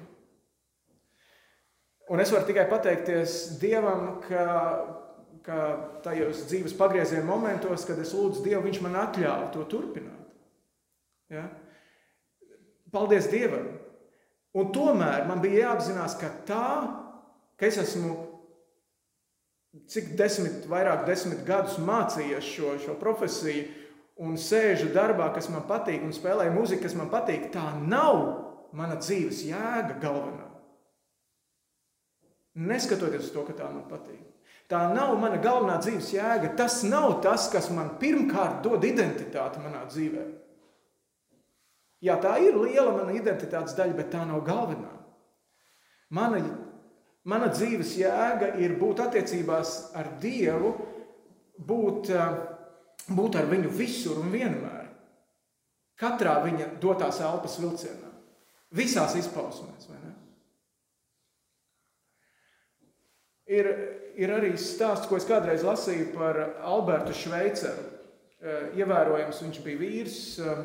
Un 2.11 2.19
es 2.19 2.31
varu 2.33 2.45
tikai 2.45 2.65
pateikties 2.69 3.37
Dievam, 3.61 4.17
ka, 4.25 4.45
ka 5.45 5.59
tajos 6.03 6.43
dzīves 6.49 6.75
pagrieziena 6.77 7.23
momentos, 7.25 7.85
kad 7.87 8.01
es 8.03 8.11
lūdzu 8.13 8.43
Dievu, 8.45 8.65
Viņš 8.67 8.81
man 8.83 8.97
atļāva 9.05 9.47
to 9.53 9.63
turpināt. 9.71 10.33
Ja? 11.31 11.47
Paldies 12.91 13.31
Dievam! 13.31 13.69
Un 14.59 14.73
tomēr 14.75 15.23
man 15.29 15.39
bija 15.39 15.69
jāapzinās, 15.69 16.17
ka 16.19 16.33
tā, 16.43 16.67
ka 17.61 17.69
es 17.69 17.77
esmu 17.77 18.15
cik 19.91 20.15
desmit, 20.19 20.65
vairāk 20.69 21.05
desmit 21.07 21.43
gadus 21.47 21.77
mācījies 21.79 22.47
šo, 22.47 22.73
šo 22.81 22.97
profesiju 22.99 23.67
un 24.21 24.33
sēžu 24.37 24.89
darbā, 24.95 25.29
kas 25.35 25.47
man 25.53 25.63
patīk, 25.69 26.01
un 26.03 26.15
spēlēju 26.15 26.55
muziku, 26.55 26.83
kas 26.87 26.97
man 26.97 27.11
patīk, 27.13 27.51
tā 27.53 27.69
nav 27.79 28.23
mana 28.75 28.97
dzīves 28.99 29.45
jēga 29.47 29.99
galvenā. 30.01 30.49
Neskatoties 32.61 33.29
uz 33.29 33.31
to, 33.31 33.45
ka 33.47 33.55
tā 33.55 33.69
man 33.71 33.85
patīk. 33.87 34.19
Tā 34.71 34.81
nav 34.95 35.13
mana 35.19 35.39
galvenā 35.43 35.77
dzīves 35.83 36.13
jēga. 36.15 36.53
Tas 36.59 36.81
nav 36.87 37.19
tas, 37.23 37.49
kas 37.51 37.69
man 37.75 37.95
pirmkārt 37.99 38.61
dod 38.63 38.83
identitāti 38.87 39.63
manā 39.63 39.83
dzīvē. 39.87 40.25
Jā, 42.01 42.17
tā 42.23 42.37
ir 42.41 42.57
liela 42.57 42.93
mana 42.95 43.13
identitātes 43.15 43.75
daļa, 43.77 43.95
bet 43.97 44.11
tā 44.13 44.23
nav 44.27 44.41
galvenā. 44.47 44.91
Mana, 46.11 46.39
mana 47.27 47.51
dzīves 47.53 47.95
jēga 47.99 48.55
ir 48.61 48.77
būt 48.79 49.03
attiecībās 49.05 49.91
ar 49.97 50.13
Dievu, 50.21 50.73
būt, 51.57 52.11
būt 53.11 53.37
ar 53.37 53.49
viņu 53.51 53.73
visur 53.77 54.21
un 54.23 54.31
vienmēr. 54.33 54.87
Katrā 56.01 56.39
viņa 56.41 56.71
dotās 56.81 57.19
elpas 57.21 57.59
vilcienā, 57.61 58.09
visās 58.73 59.13
izpausmēs. 59.19 59.91
Ir, 63.51 63.67
ir 64.15 64.31
arī 64.31 64.53
stāsts, 64.59 65.09
ko 65.09 65.17
es 65.19 65.25
kādreiz 65.27 65.65
lasīju 65.65 66.11
par 66.15 66.37
Albertu 66.63 67.13
Šveiceru. 67.17 67.83
Eh, 68.41 68.77
ievērojams, 68.79 69.41
viņš 69.43 69.57
bija 69.65 69.79
vīrs. 69.81 70.19
Eh, 70.39 70.61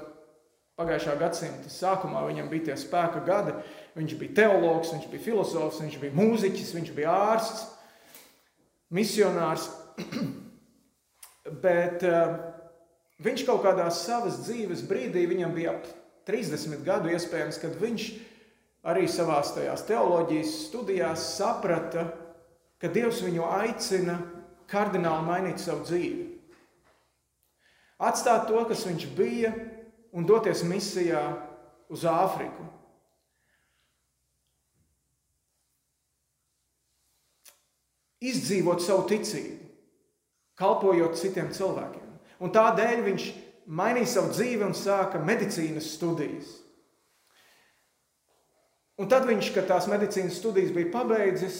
pagājušā 0.78 1.16
gadsimta 1.18 1.72
sākumā 1.72 2.22
viņam 2.28 2.48
bija 2.52 2.68
tie 2.68 2.76
spēka 2.78 3.24
gadi. 3.26 3.56
Viņš 3.96 4.16
bija 4.20 4.36
teologs, 4.42 4.92
viņš 4.92 5.06
bija 5.08 5.24
filozofs, 5.24 5.80
viņš 5.80 5.96
bija 6.02 6.16
mūziķis, 6.16 6.74
viņš 6.76 6.92
bija 6.96 7.14
ārsts, 7.32 7.62
misionārs. 8.92 9.70
Bet 11.64 12.04
uh, 12.04 12.36
viņš 13.24 13.46
kaut 13.48 13.62
kādā 13.64 13.86
savas 13.94 14.42
dzīves 14.44 14.84
brīdī, 14.88 15.24
viņam 15.30 15.54
bija 15.56 15.76
ap 15.78 15.88
30 16.28 16.82
gadu 16.84 17.12
iespējams, 17.14 17.60
kad 17.62 17.76
viņš 17.80 18.06
arī 18.86 19.06
savās 19.10 19.52
tajās 19.54 19.84
teoloģijas 19.86 20.54
studijās 20.66 21.26
saprata, 21.36 22.08
ka 22.82 22.90
Dievs 22.92 23.22
viņu 23.24 23.46
aicina 23.48 24.18
kardināli 24.70 25.26
mainīt 25.26 25.62
savu 25.62 25.86
dzīvi. 25.86 26.26
Atstāt 27.96 28.44
to, 28.50 28.60
kas 28.68 28.84
viņš 28.84 29.06
bija, 29.16 29.54
un 30.12 30.26
doties 30.28 30.62
misijā 30.66 31.22
uz 31.88 32.04
Āfriku. 32.10 32.66
Izdzīvot 38.24 38.80
savu 38.80 39.04
ticību, 39.10 39.66
kalpojot 40.56 41.18
citiem 41.20 41.50
cilvēkiem. 41.52 42.06
Un 42.40 42.52
tādēļ 42.52 43.02
viņš 43.04 43.26
mainīja 43.66 44.12
savu 44.14 44.32
dzīvi 44.32 44.64
un 44.68 44.76
sāka 44.76 45.20
medicīnas 45.20 45.90
studijas. 45.96 46.54
Un 48.96 49.10
tad 49.12 49.26
viņš, 49.28 49.50
kad 49.52 49.66
tās 49.68 49.88
medicīnas 49.92 50.38
studijas 50.40 50.72
bija 50.72 50.92
pabeidzis, 50.94 51.58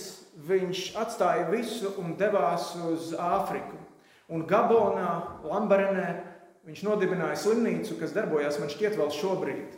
viņš 0.48 0.86
atstāja 0.96 1.50
visu 1.50 1.92
un 2.00 2.14
devās 2.16 2.70
uz 2.88 3.10
Āfriku. 3.20 3.76
Un 4.32 4.46
Gabonā, 4.48 5.10
Lambarenē, 5.44 6.06
viņš 6.66 6.80
nodibināja 6.86 7.36
slimnīcu, 7.38 7.98
kas 8.00 8.14
darbojās 8.16 8.56
man 8.58 8.72
šķiet 8.72 8.96
vēl 8.98 9.12
šobrīd. 9.14 9.76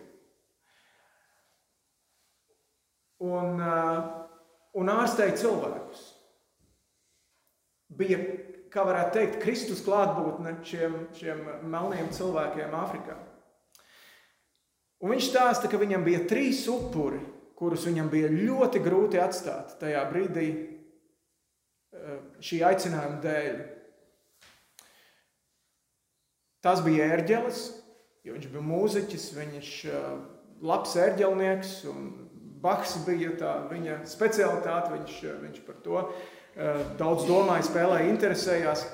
Un, 3.27 3.59
un 4.79 4.93
ārstēja 4.95 5.35
cilvēkus. 5.43 6.07
Bija, 7.89 8.19
kā 8.73 8.85
varētu 8.85 9.17
teikt, 9.17 9.41
Kristus 9.43 9.81
klātbūtne 9.87 10.59
šiem, 10.67 11.01
šiem 11.17 11.41
melniem 11.73 12.11
cilvēkiem 12.13 12.77
Āfrikā. 12.77 13.17
Un 14.99 15.15
viņš 15.15 15.31
stāsta, 15.31 15.71
ka 15.71 15.81
viņam 15.81 16.05
bija 16.05 16.27
trīs 16.29 16.67
upuri 16.69 17.23
kurus 17.59 17.89
viņam 17.89 18.11
bija 18.13 18.31
ļoti 18.31 18.83
grūti 18.85 19.19
atstāt 19.19 19.75
tajā 19.81 20.05
brīdī 20.13 20.47
eh, 20.55 22.21
šī 22.45 22.63
aicinājuma 22.69 23.19
dēļ. 23.25 23.59
Tas 26.63 26.83
bija 26.87 27.11
ērģelis, 27.17 27.61
jo 28.27 28.37
viņš 28.37 28.49
bija 28.53 28.65
mūziķis, 28.69 29.29
viņš 29.41 29.75
bija 29.89 30.03
eh, 30.05 30.25
labs 30.71 30.97
ērģelnieks, 31.03 31.77
un 31.93 32.09
Bahs 32.59 32.97
bija 33.07 33.31
tā 33.39 33.53
viņa 33.71 34.01
specialitāte, 34.11 34.91
viņš, 34.97 35.19
eh, 35.27 35.35
viņš 35.45 35.61
par 35.67 35.77
to 35.83 36.01
daudz 36.99 37.27
domāja, 37.29 37.67
spēlēja, 37.67 38.09
interesējās. 38.11 38.85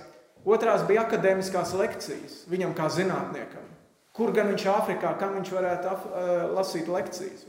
Otrās 0.44 0.84
bija 0.84 1.06
akadēmiskās 1.06 1.72
lekcijas 1.78 2.42
viņam 2.52 2.74
kā 2.76 2.90
zinātniekam. 2.92 3.70
Kur 4.14 4.30
gan 4.36 4.50
viņš 4.52 4.66
Āfrikā, 4.70 5.14
kam 5.18 5.38
viņš 5.38 5.52
varētu 5.56 5.94
lasīt 6.54 6.90
lekcijas? 6.92 7.46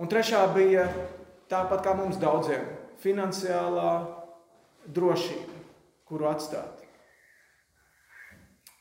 Un 0.00 0.08
trešā 0.08 0.40
bija 0.54 0.86
tāpat 1.52 1.84
kā 1.84 1.94
mums 1.94 2.16
daudziem- 2.16 2.64
finansiālā 3.04 3.92
drošība, 4.88 5.60
kuru 6.08 6.26
atstāt. 6.30 6.80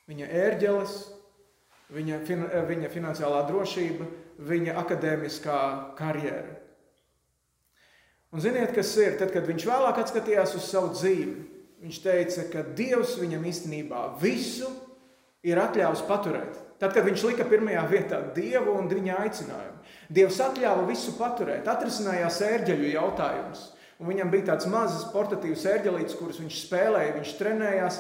Viņa 0.08 0.30
ērģeles, 0.32 0.96
viņa, 1.94 2.26
fin, 2.26 2.48
viņa 2.48 2.90
finansiālā 2.90 3.44
drošība, 3.52 4.08
viņa 4.40 4.78
akadēmiskā 4.80 5.60
karjera. 6.00 6.59
Un 8.30 8.44
ziniet, 8.44 8.76
kas 8.76 8.92
ir? 9.02 9.16
Tad, 9.18 9.32
kad 9.34 9.48
viņš 9.50 9.66
vēlāk 9.66 10.04
atskatījās 10.04 10.54
uz 10.60 10.68
savu 10.70 10.92
dzīvi, 10.94 11.38
viņš 11.82 12.02
teica, 12.04 12.46
ka 12.52 12.62
Dievs 12.78 13.16
viņam 13.18 13.48
īstenībā 13.50 14.04
visu 14.22 14.70
ir 15.46 15.58
atļāvis 15.58 16.06
paturēt. 16.06 16.60
Tad, 16.80 16.94
kad 16.96 17.08
viņš 17.08 17.26
lika 17.32 17.48
pirmajā 17.50 17.82
vietā 17.90 18.22
Dievu 18.36 18.78
un 18.80 18.88
viņa 18.92 19.18
aicinājumu, 19.26 19.82
Dievs 20.14 20.38
atļāva 20.46 20.86
visu 20.88 21.16
paturēt, 21.18 21.68
atrisinājās 21.68 22.40
ērģeļu 22.46 22.94
jautājums. 22.94 23.66
Un 24.00 24.08
viņam 24.08 24.30
bija 24.32 24.54
tāds 24.54 24.70
mazs 24.72 25.10
portatīvs 25.12 25.66
ērģelītis, 25.74 26.16
kurus 26.16 26.40
viņš 26.40 26.62
spēlēja, 26.62 27.18
viņš 27.18 27.34
trenējās. 27.36 27.98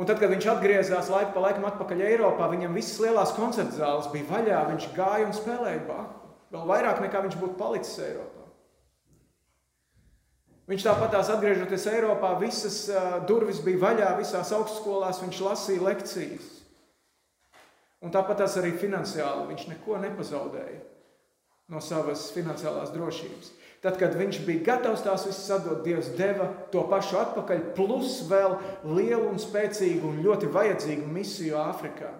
Un 0.00 0.08
tad, 0.08 0.20
kad 0.22 0.32
viņš 0.32 0.46
atgriezās 0.54 1.10
laiku 1.12 1.34
pa 1.34 1.42
laikam 1.44 1.66
atpakaļ 1.68 2.00
Eiropā, 2.12 2.48
viņam 2.52 2.76
visas 2.76 3.00
lielās 3.04 3.34
koncerta 3.36 3.76
zāles 3.76 4.08
bija 4.12 4.28
vaļā, 4.30 4.62
viņš 4.70 4.88
gāja 4.96 5.28
un 5.28 5.36
spēlēja 5.36 5.84
baku. 5.88 6.32
Vēl 6.56 6.66
vairāk 6.72 7.04
nekā 7.04 7.26
viņš 7.26 7.38
būtu 7.42 7.58
palicis 7.60 8.00
Eiropā. 8.06 8.35
Viņš 10.66 10.82
tāpat 10.82 11.12
tās 11.14 11.28
atgriežoties 11.30 11.86
Eiropā, 11.92 12.32
visas 12.40 12.80
durvis 13.28 13.60
bija 13.62 13.84
vaļā, 13.84 14.08
visās 14.18 14.50
augstskolās 14.56 15.20
viņš 15.22 15.42
lasīja 15.46 15.84
lekcijas. 15.86 16.48
Un 18.02 18.10
tāpat 18.14 18.42
tās 18.42 18.56
arī 18.58 18.72
finansiāli 18.74 19.46
viņš 19.52 19.68
neko 19.70 20.00
nepazaudēja 20.02 20.82
no 21.70 21.80
savas 21.82 22.28
finansiālās 22.34 22.92
drošības. 22.94 23.52
Tad, 23.82 23.98
kad 24.00 24.14
viņš 24.18 24.40
bija 24.46 24.64
gatavs 24.66 25.02
tās 25.04 25.26
visas 25.28 25.50
atdot, 25.54 25.82
Dievs 25.84 26.08
deva 26.18 26.48
to 26.72 26.82
pašu 26.90 27.18
atpakaļ, 27.20 27.60
plus 27.76 28.20
vēl 28.30 28.56
lielu 28.88 29.26
un 29.28 29.38
spēcīgu 29.42 30.10
un 30.10 30.22
ļoti 30.24 30.50
vajadzīgu 30.54 31.06
misiju 31.12 31.58
Āfrikā, 31.60 32.10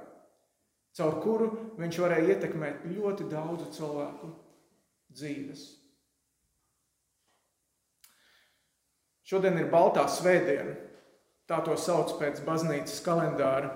caur 0.99 1.19
kuru 1.25 1.49
viņš 1.81 1.99
varēja 2.03 2.37
ietekmēt 2.37 2.87
ļoti 2.93 3.27
daudzu 3.33 3.71
cilvēku 3.79 4.31
dzīves. 5.17 5.67
Šodien 9.27 9.59
ir 9.59 9.73
Baltā 9.73 10.05
svētdiena, 10.07 10.77
tā 11.51 11.59
to 11.67 11.75
sauc 11.81 12.13
pēc 12.21 12.45
baznīcas 12.47 13.03
kalendāra. 13.03 13.73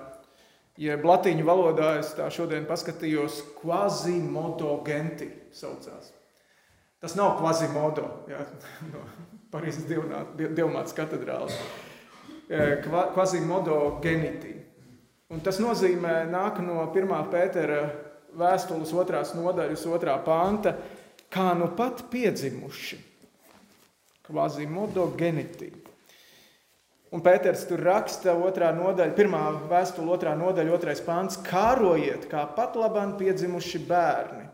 Jeb 0.79 1.03
latīņu 1.03 1.43
valodā 1.43 1.97
es 1.99 2.13
tā 2.15 2.29
šodien 2.31 2.63
paskatījos, 2.69 3.41
quasi-modo 3.59 4.77
genti 4.87 5.27
saucās. 5.51 6.13
Tas 7.03 7.17
nav 7.19 7.35
kvazimodo 7.41 8.07
jā, 8.31 8.45
no 8.93 9.03
Parīzes 9.51 9.83
dievmātes 9.89 10.95
katedrāles. 10.95 11.57
Kvazimodo 12.47 13.77
genitī. 14.03 14.53
Un 15.31 15.43
tas 15.43 15.59
nozīmē, 15.63 16.21
nāk 16.31 16.59
no 16.63 16.85
1. 16.87 17.11
pētera 17.31 17.83
vēstules 18.39 18.91
otrās 18.95 19.35
nodaļas, 19.35 19.83
otrā 19.91 20.15
panta, 20.23 20.77
kā 21.31 21.51
nu 21.59 21.67
pat 21.75 22.05
piedzimuši. 22.11 23.10
Kvazimodo 24.31 25.11
genitī. 25.19 25.69
Un 27.11 27.19
Pēters 27.19 27.65
tur 27.67 27.83
raksta, 27.83 28.37
otrā 28.39 28.71
nodaļa, 28.71 29.11
pirmā 29.17 29.43
vēstule, 29.67 30.13
otrā 30.15 30.31
nodaļa, 30.39 30.71
otrais 30.77 31.03
pāns, 31.03 31.35
kārojiet 31.43 32.29
kā 32.31 32.45
pat 32.55 32.79
labāk 32.79 33.17
piedzimuši 33.19 33.83
bērni 33.89 34.47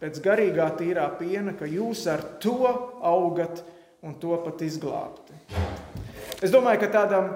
pēc 0.00 0.20
garīgā 0.22 0.68
tīrā 0.78 1.06
piena, 1.18 1.54
ka 1.56 1.68
jūs 1.68 2.04
ar 2.12 2.22
to 2.42 2.70
augat 3.02 3.62
un 4.04 4.16
to 4.20 4.36
pat 4.44 4.62
izglābti. 4.62 5.34
Es 6.44 6.52
domāju, 6.52 6.82
ka 6.84 6.90
tādam, 6.92 7.30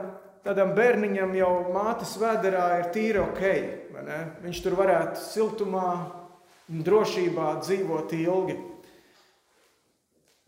tādam 0.44 0.74
bērniņam 0.76 1.32
jau 1.38 1.52
mātes 1.74 2.14
vēderā 2.20 2.66
ir 2.82 2.90
tīri 2.94 3.22
ok. 3.22 3.44
Viņš 4.44 4.60
tur 4.64 4.76
varētu 4.78 5.22
siltumā, 5.24 5.90
drošībā 6.70 7.56
dzīvot 7.64 8.12
ilgi. 8.20 8.58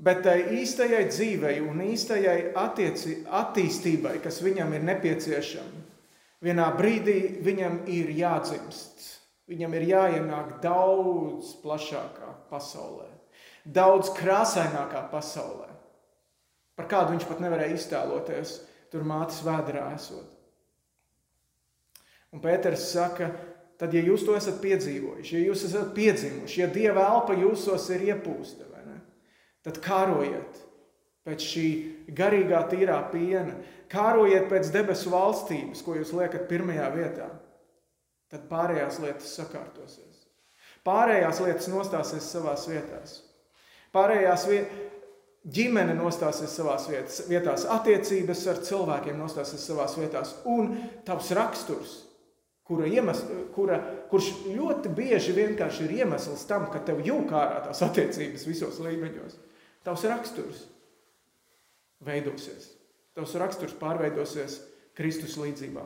Bet 0.02 0.24
tai 0.26 0.38
īstajai 0.58 1.04
dzīvei 1.06 1.60
un 1.62 1.78
īstajai 1.84 2.52
attieci, 2.58 3.20
attīstībai, 3.30 4.16
kas 4.24 4.40
viņam 4.42 4.72
ir 4.74 4.82
nepieciešama, 4.88 5.82
vienā 6.42 6.66
brīdī 6.74 7.18
viņam 7.46 7.84
ir 7.86 8.10
jādzimst. 8.18 9.10
Viņam 9.50 9.74
ir 9.76 9.84
jāienāk 9.90 10.56
daudz 10.62 11.52
plašākā 11.62 12.30
pasaulē, 12.50 13.08
daudz 13.66 14.12
krāsainākā 14.16 15.02
pasaulē, 15.10 15.68
par 16.78 16.88
kādu 16.90 17.14
viņš 17.14 17.26
pat 17.28 17.42
nevarēja 17.42 17.76
iztēloties, 17.76 18.54
tur 18.94 19.06
mātes 19.06 19.42
vēdā 19.44 19.90
esot. 19.92 20.30
Un 22.32 22.40
Pēters 22.40 22.86
saka, 22.94 23.28
tad, 23.78 23.92
ja 23.92 24.00
jūs 24.00 24.24
to 24.24 24.34
esat 24.38 24.62
piedzīvojuši, 24.62 25.34
ja 25.36 25.50
jūs 25.50 25.66
esat 25.68 25.92
piedzimuši, 25.96 26.62
ja 26.62 26.70
dieva 26.72 27.04
elpa 27.10 27.36
jūsos 27.36 27.90
ir 27.92 28.06
iepūsta, 28.14 28.71
tad 29.66 29.81
kārojiet 29.85 30.61
pēc 31.27 31.46
šī 31.46 31.66
garīgā, 32.18 32.64
tīrā 32.70 32.98
piena, 33.12 33.55
kārojiet 33.92 34.48
pēc 34.51 34.72
debesu 34.75 35.12
valstības, 35.12 35.85
ko 35.87 35.96
jūs 35.98 36.14
liekat 36.16 36.48
pirmajā 36.51 36.88
vietā 36.96 37.29
tad 38.33 38.48
pārējās 38.48 38.96
lietas 39.03 39.35
sakārtosies. 39.37 40.22
Pārējās 40.87 41.42
lietas 41.44 41.68
nostāsies 41.70 42.31
savās 42.33 42.64
vietās. 42.70 43.20
Pārējās 43.94 44.48
vietās. 44.51 44.88
Ģimene 45.42 45.96
nostāsies 45.98 46.53
savā 46.55 46.77
vietās, 47.27 47.64
attiecības 47.66 48.44
ar 48.46 48.61
cilvēkiem 48.62 49.16
nostāsies 49.18 49.64
savā 49.66 49.88
vietās, 49.96 50.37
un 50.46 50.77
tavs 51.03 51.33
raksturs, 51.35 51.96
kura 52.62 52.87
iemesl, 52.87 53.48
kura, 53.51 53.81
kurš 54.12 54.29
ļoti 54.46 54.92
bieži 54.94 55.35
vienkārši 55.35 55.88
ir 55.88 55.96
iemesls 56.05 56.46
tam, 56.46 56.68
ka 56.70 56.85
tev 56.87 57.03
jūka 57.03 57.40
ārā 57.40 57.59
tās 57.64 57.83
attiecības 57.83 58.46
visos 58.46 58.79
līmeņos. 58.85 59.35
Tavs 59.82 60.04
raksturs 60.06 60.66
veidosies. 62.06 62.70
Tavs 63.16 63.34
raksturs 63.40 63.74
pārveidosies 63.80 64.60
Kristus 64.96 65.36
līdzībā. 65.40 65.84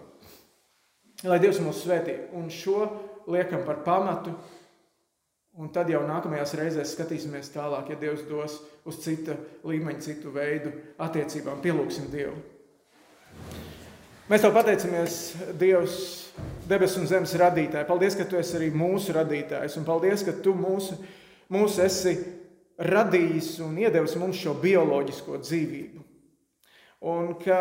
Lai 1.27 1.39
Dievs 1.41 1.63
mūs 1.65 1.81
svētī 1.85 2.19
un 2.37 2.51
šo 2.53 2.85
liekam 3.33 3.65
par 3.67 3.83
pamatu. 3.87 4.35
Un 5.57 5.71
tad 5.73 5.89
jau 5.89 6.03
nākamajās 6.05 6.53
reizēs 6.59 6.91
skatīsimies 6.93 7.49
tālāk, 7.55 7.89
ja 7.89 7.97
Dievs 7.97 8.27
dos 8.29 8.59
uz 8.85 8.99
cita 9.01 9.39
līmeņa, 9.65 10.03
citu 10.05 10.33
veidu 10.35 10.69
attiecībām. 11.01 11.63
Pielūgsim 11.65 12.11
Dievu. 12.13 12.37
Mēs 14.29 14.43
tev 14.43 14.53
pateicamies, 14.53 15.17
Dievs, 15.57 15.97
debesu 16.69 17.01
un 17.01 17.09
zemes 17.09 17.33
radītāji. 17.41 17.89
Paldies, 17.89 18.19
ka 18.19 18.27
tu 18.29 18.37
esi 18.37 18.57
arī 18.59 18.69
mūsu 18.75 19.15
radītājs. 19.17 19.79
Un 19.81 19.87
paldies, 19.89 20.27
ka 20.27 20.35
tu 20.45 20.53
mūsu, 20.59 20.99
mūsu 21.55 21.85
esi 21.87 22.17
radījis 22.79 23.55
un 23.65 23.79
iedevis 23.81 24.17
mums 24.21 24.41
šo 24.41 24.57
bioloģisko 24.61 25.41
dzīvību. 25.45 26.03
Un 27.07 27.35
ka 27.41 27.61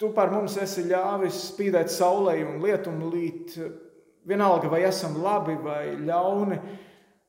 Tu 0.00 0.08
par 0.16 0.30
mums 0.32 0.54
esi 0.56 0.86
ļāvis 0.88 1.38
spīdēt 1.50 1.90
saulē 1.92 2.38
un 2.40 2.62
lietumu 2.64 3.10
līt. 3.12 3.52
Vienalga, 4.24 4.70
vai 4.72 4.80
esam 4.88 5.18
labi 5.20 5.58
vai 5.60 5.92
ļauni, 6.00 6.56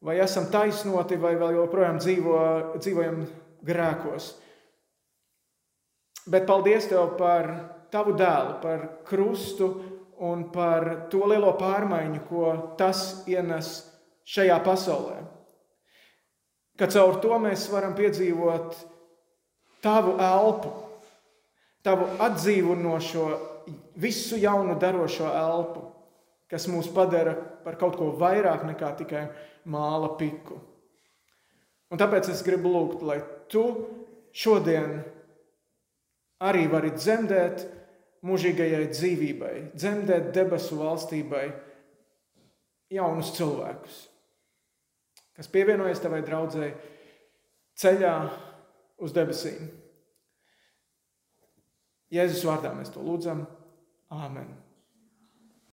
vai 0.07 0.15
esam 0.23 0.47
taisnoti, 0.51 1.17
vai 1.19 1.33
vēl 1.39 1.57
joprojām 1.57 1.99
dzīvo, 1.99 2.37
dzīvojam 2.77 3.25
grēkos. 3.67 4.29
Bet 6.31 6.47
paldies 6.47 6.87
Tev 6.87 7.17
par 7.19 7.51
Tavu 7.91 8.15
dēlu, 8.15 8.55
par 8.63 8.85
krustu 9.03 9.67
un 10.23 10.45
par 10.53 11.09
to 11.11 11.25
lielo 11.27 11.51
pārmaiņu, 11.59 12.21
ko 12.29 12.53
tas 12.79 13.25
ienes 13.27 13.73
šajā 14.23 14.61
pasaulē. 14.63 15.17
Ka 16.81 16.89
caur 16.89 17.19
to 17.21 17.37
mēs 17.37 17.67
varam 17.69 17.93
piedzīvot 17.93 18.79
Tavu 19.81 20.13
elpu, 20.21 20.69
tavu 21.81 22.05
atdzīvinošo, 22.21 23.23
visu 23.97 24.37
jaunu 24.37 24.75
darošo 24.79 25.25
elpu, 25.25 25.87
kas 26.51 26.67
mūs 26.69 26.91
padara 26.93 27.33
par 27.65 27.79
kaut 27.81 27.97
ko 27.97 28.11
vairāk 28.19 28.67
nekā 28.67 28.91
tikai 28.99 29.23
māla 29.73 30.13
piku. 30.19 30.59
Un 31.91 31.99
tāpēc 31.99 32.29
es 32.31 32.43
gribu 32.45 32.69
lūgt, 32.71 33.01
lai 33.01 33.17
tu 33.49 33.63
šodien 34.37 35.01
arī 36.45 36.67
vari 36.69 36.93
dzemdēt 36.93 37.65
mūžīgajai 38.21 38.85
dzīvībai, 38.93 39.55
dzemdēt 39.73 40.29
debesu 40.35 40.77
valstībai 40.77 41.47
jaunus 42.93 43.33
cilvēkus, 43.33 43.97
kas 45.37 45.49
pievienojas 45.51 46.01
tavai 46.03 46.21
draudzēji 46.25 46.73
ceļā 47.81 48.15
uz 49.01 49.15
debesīm. 49.15 49.69
Jēzus 52.11 52.43
vārdā 52.47 52.73
mēs 52.75 52.91
to 52.91 53.03
lūdzam. 53.05 53.45
Āmen! 54.11 54.49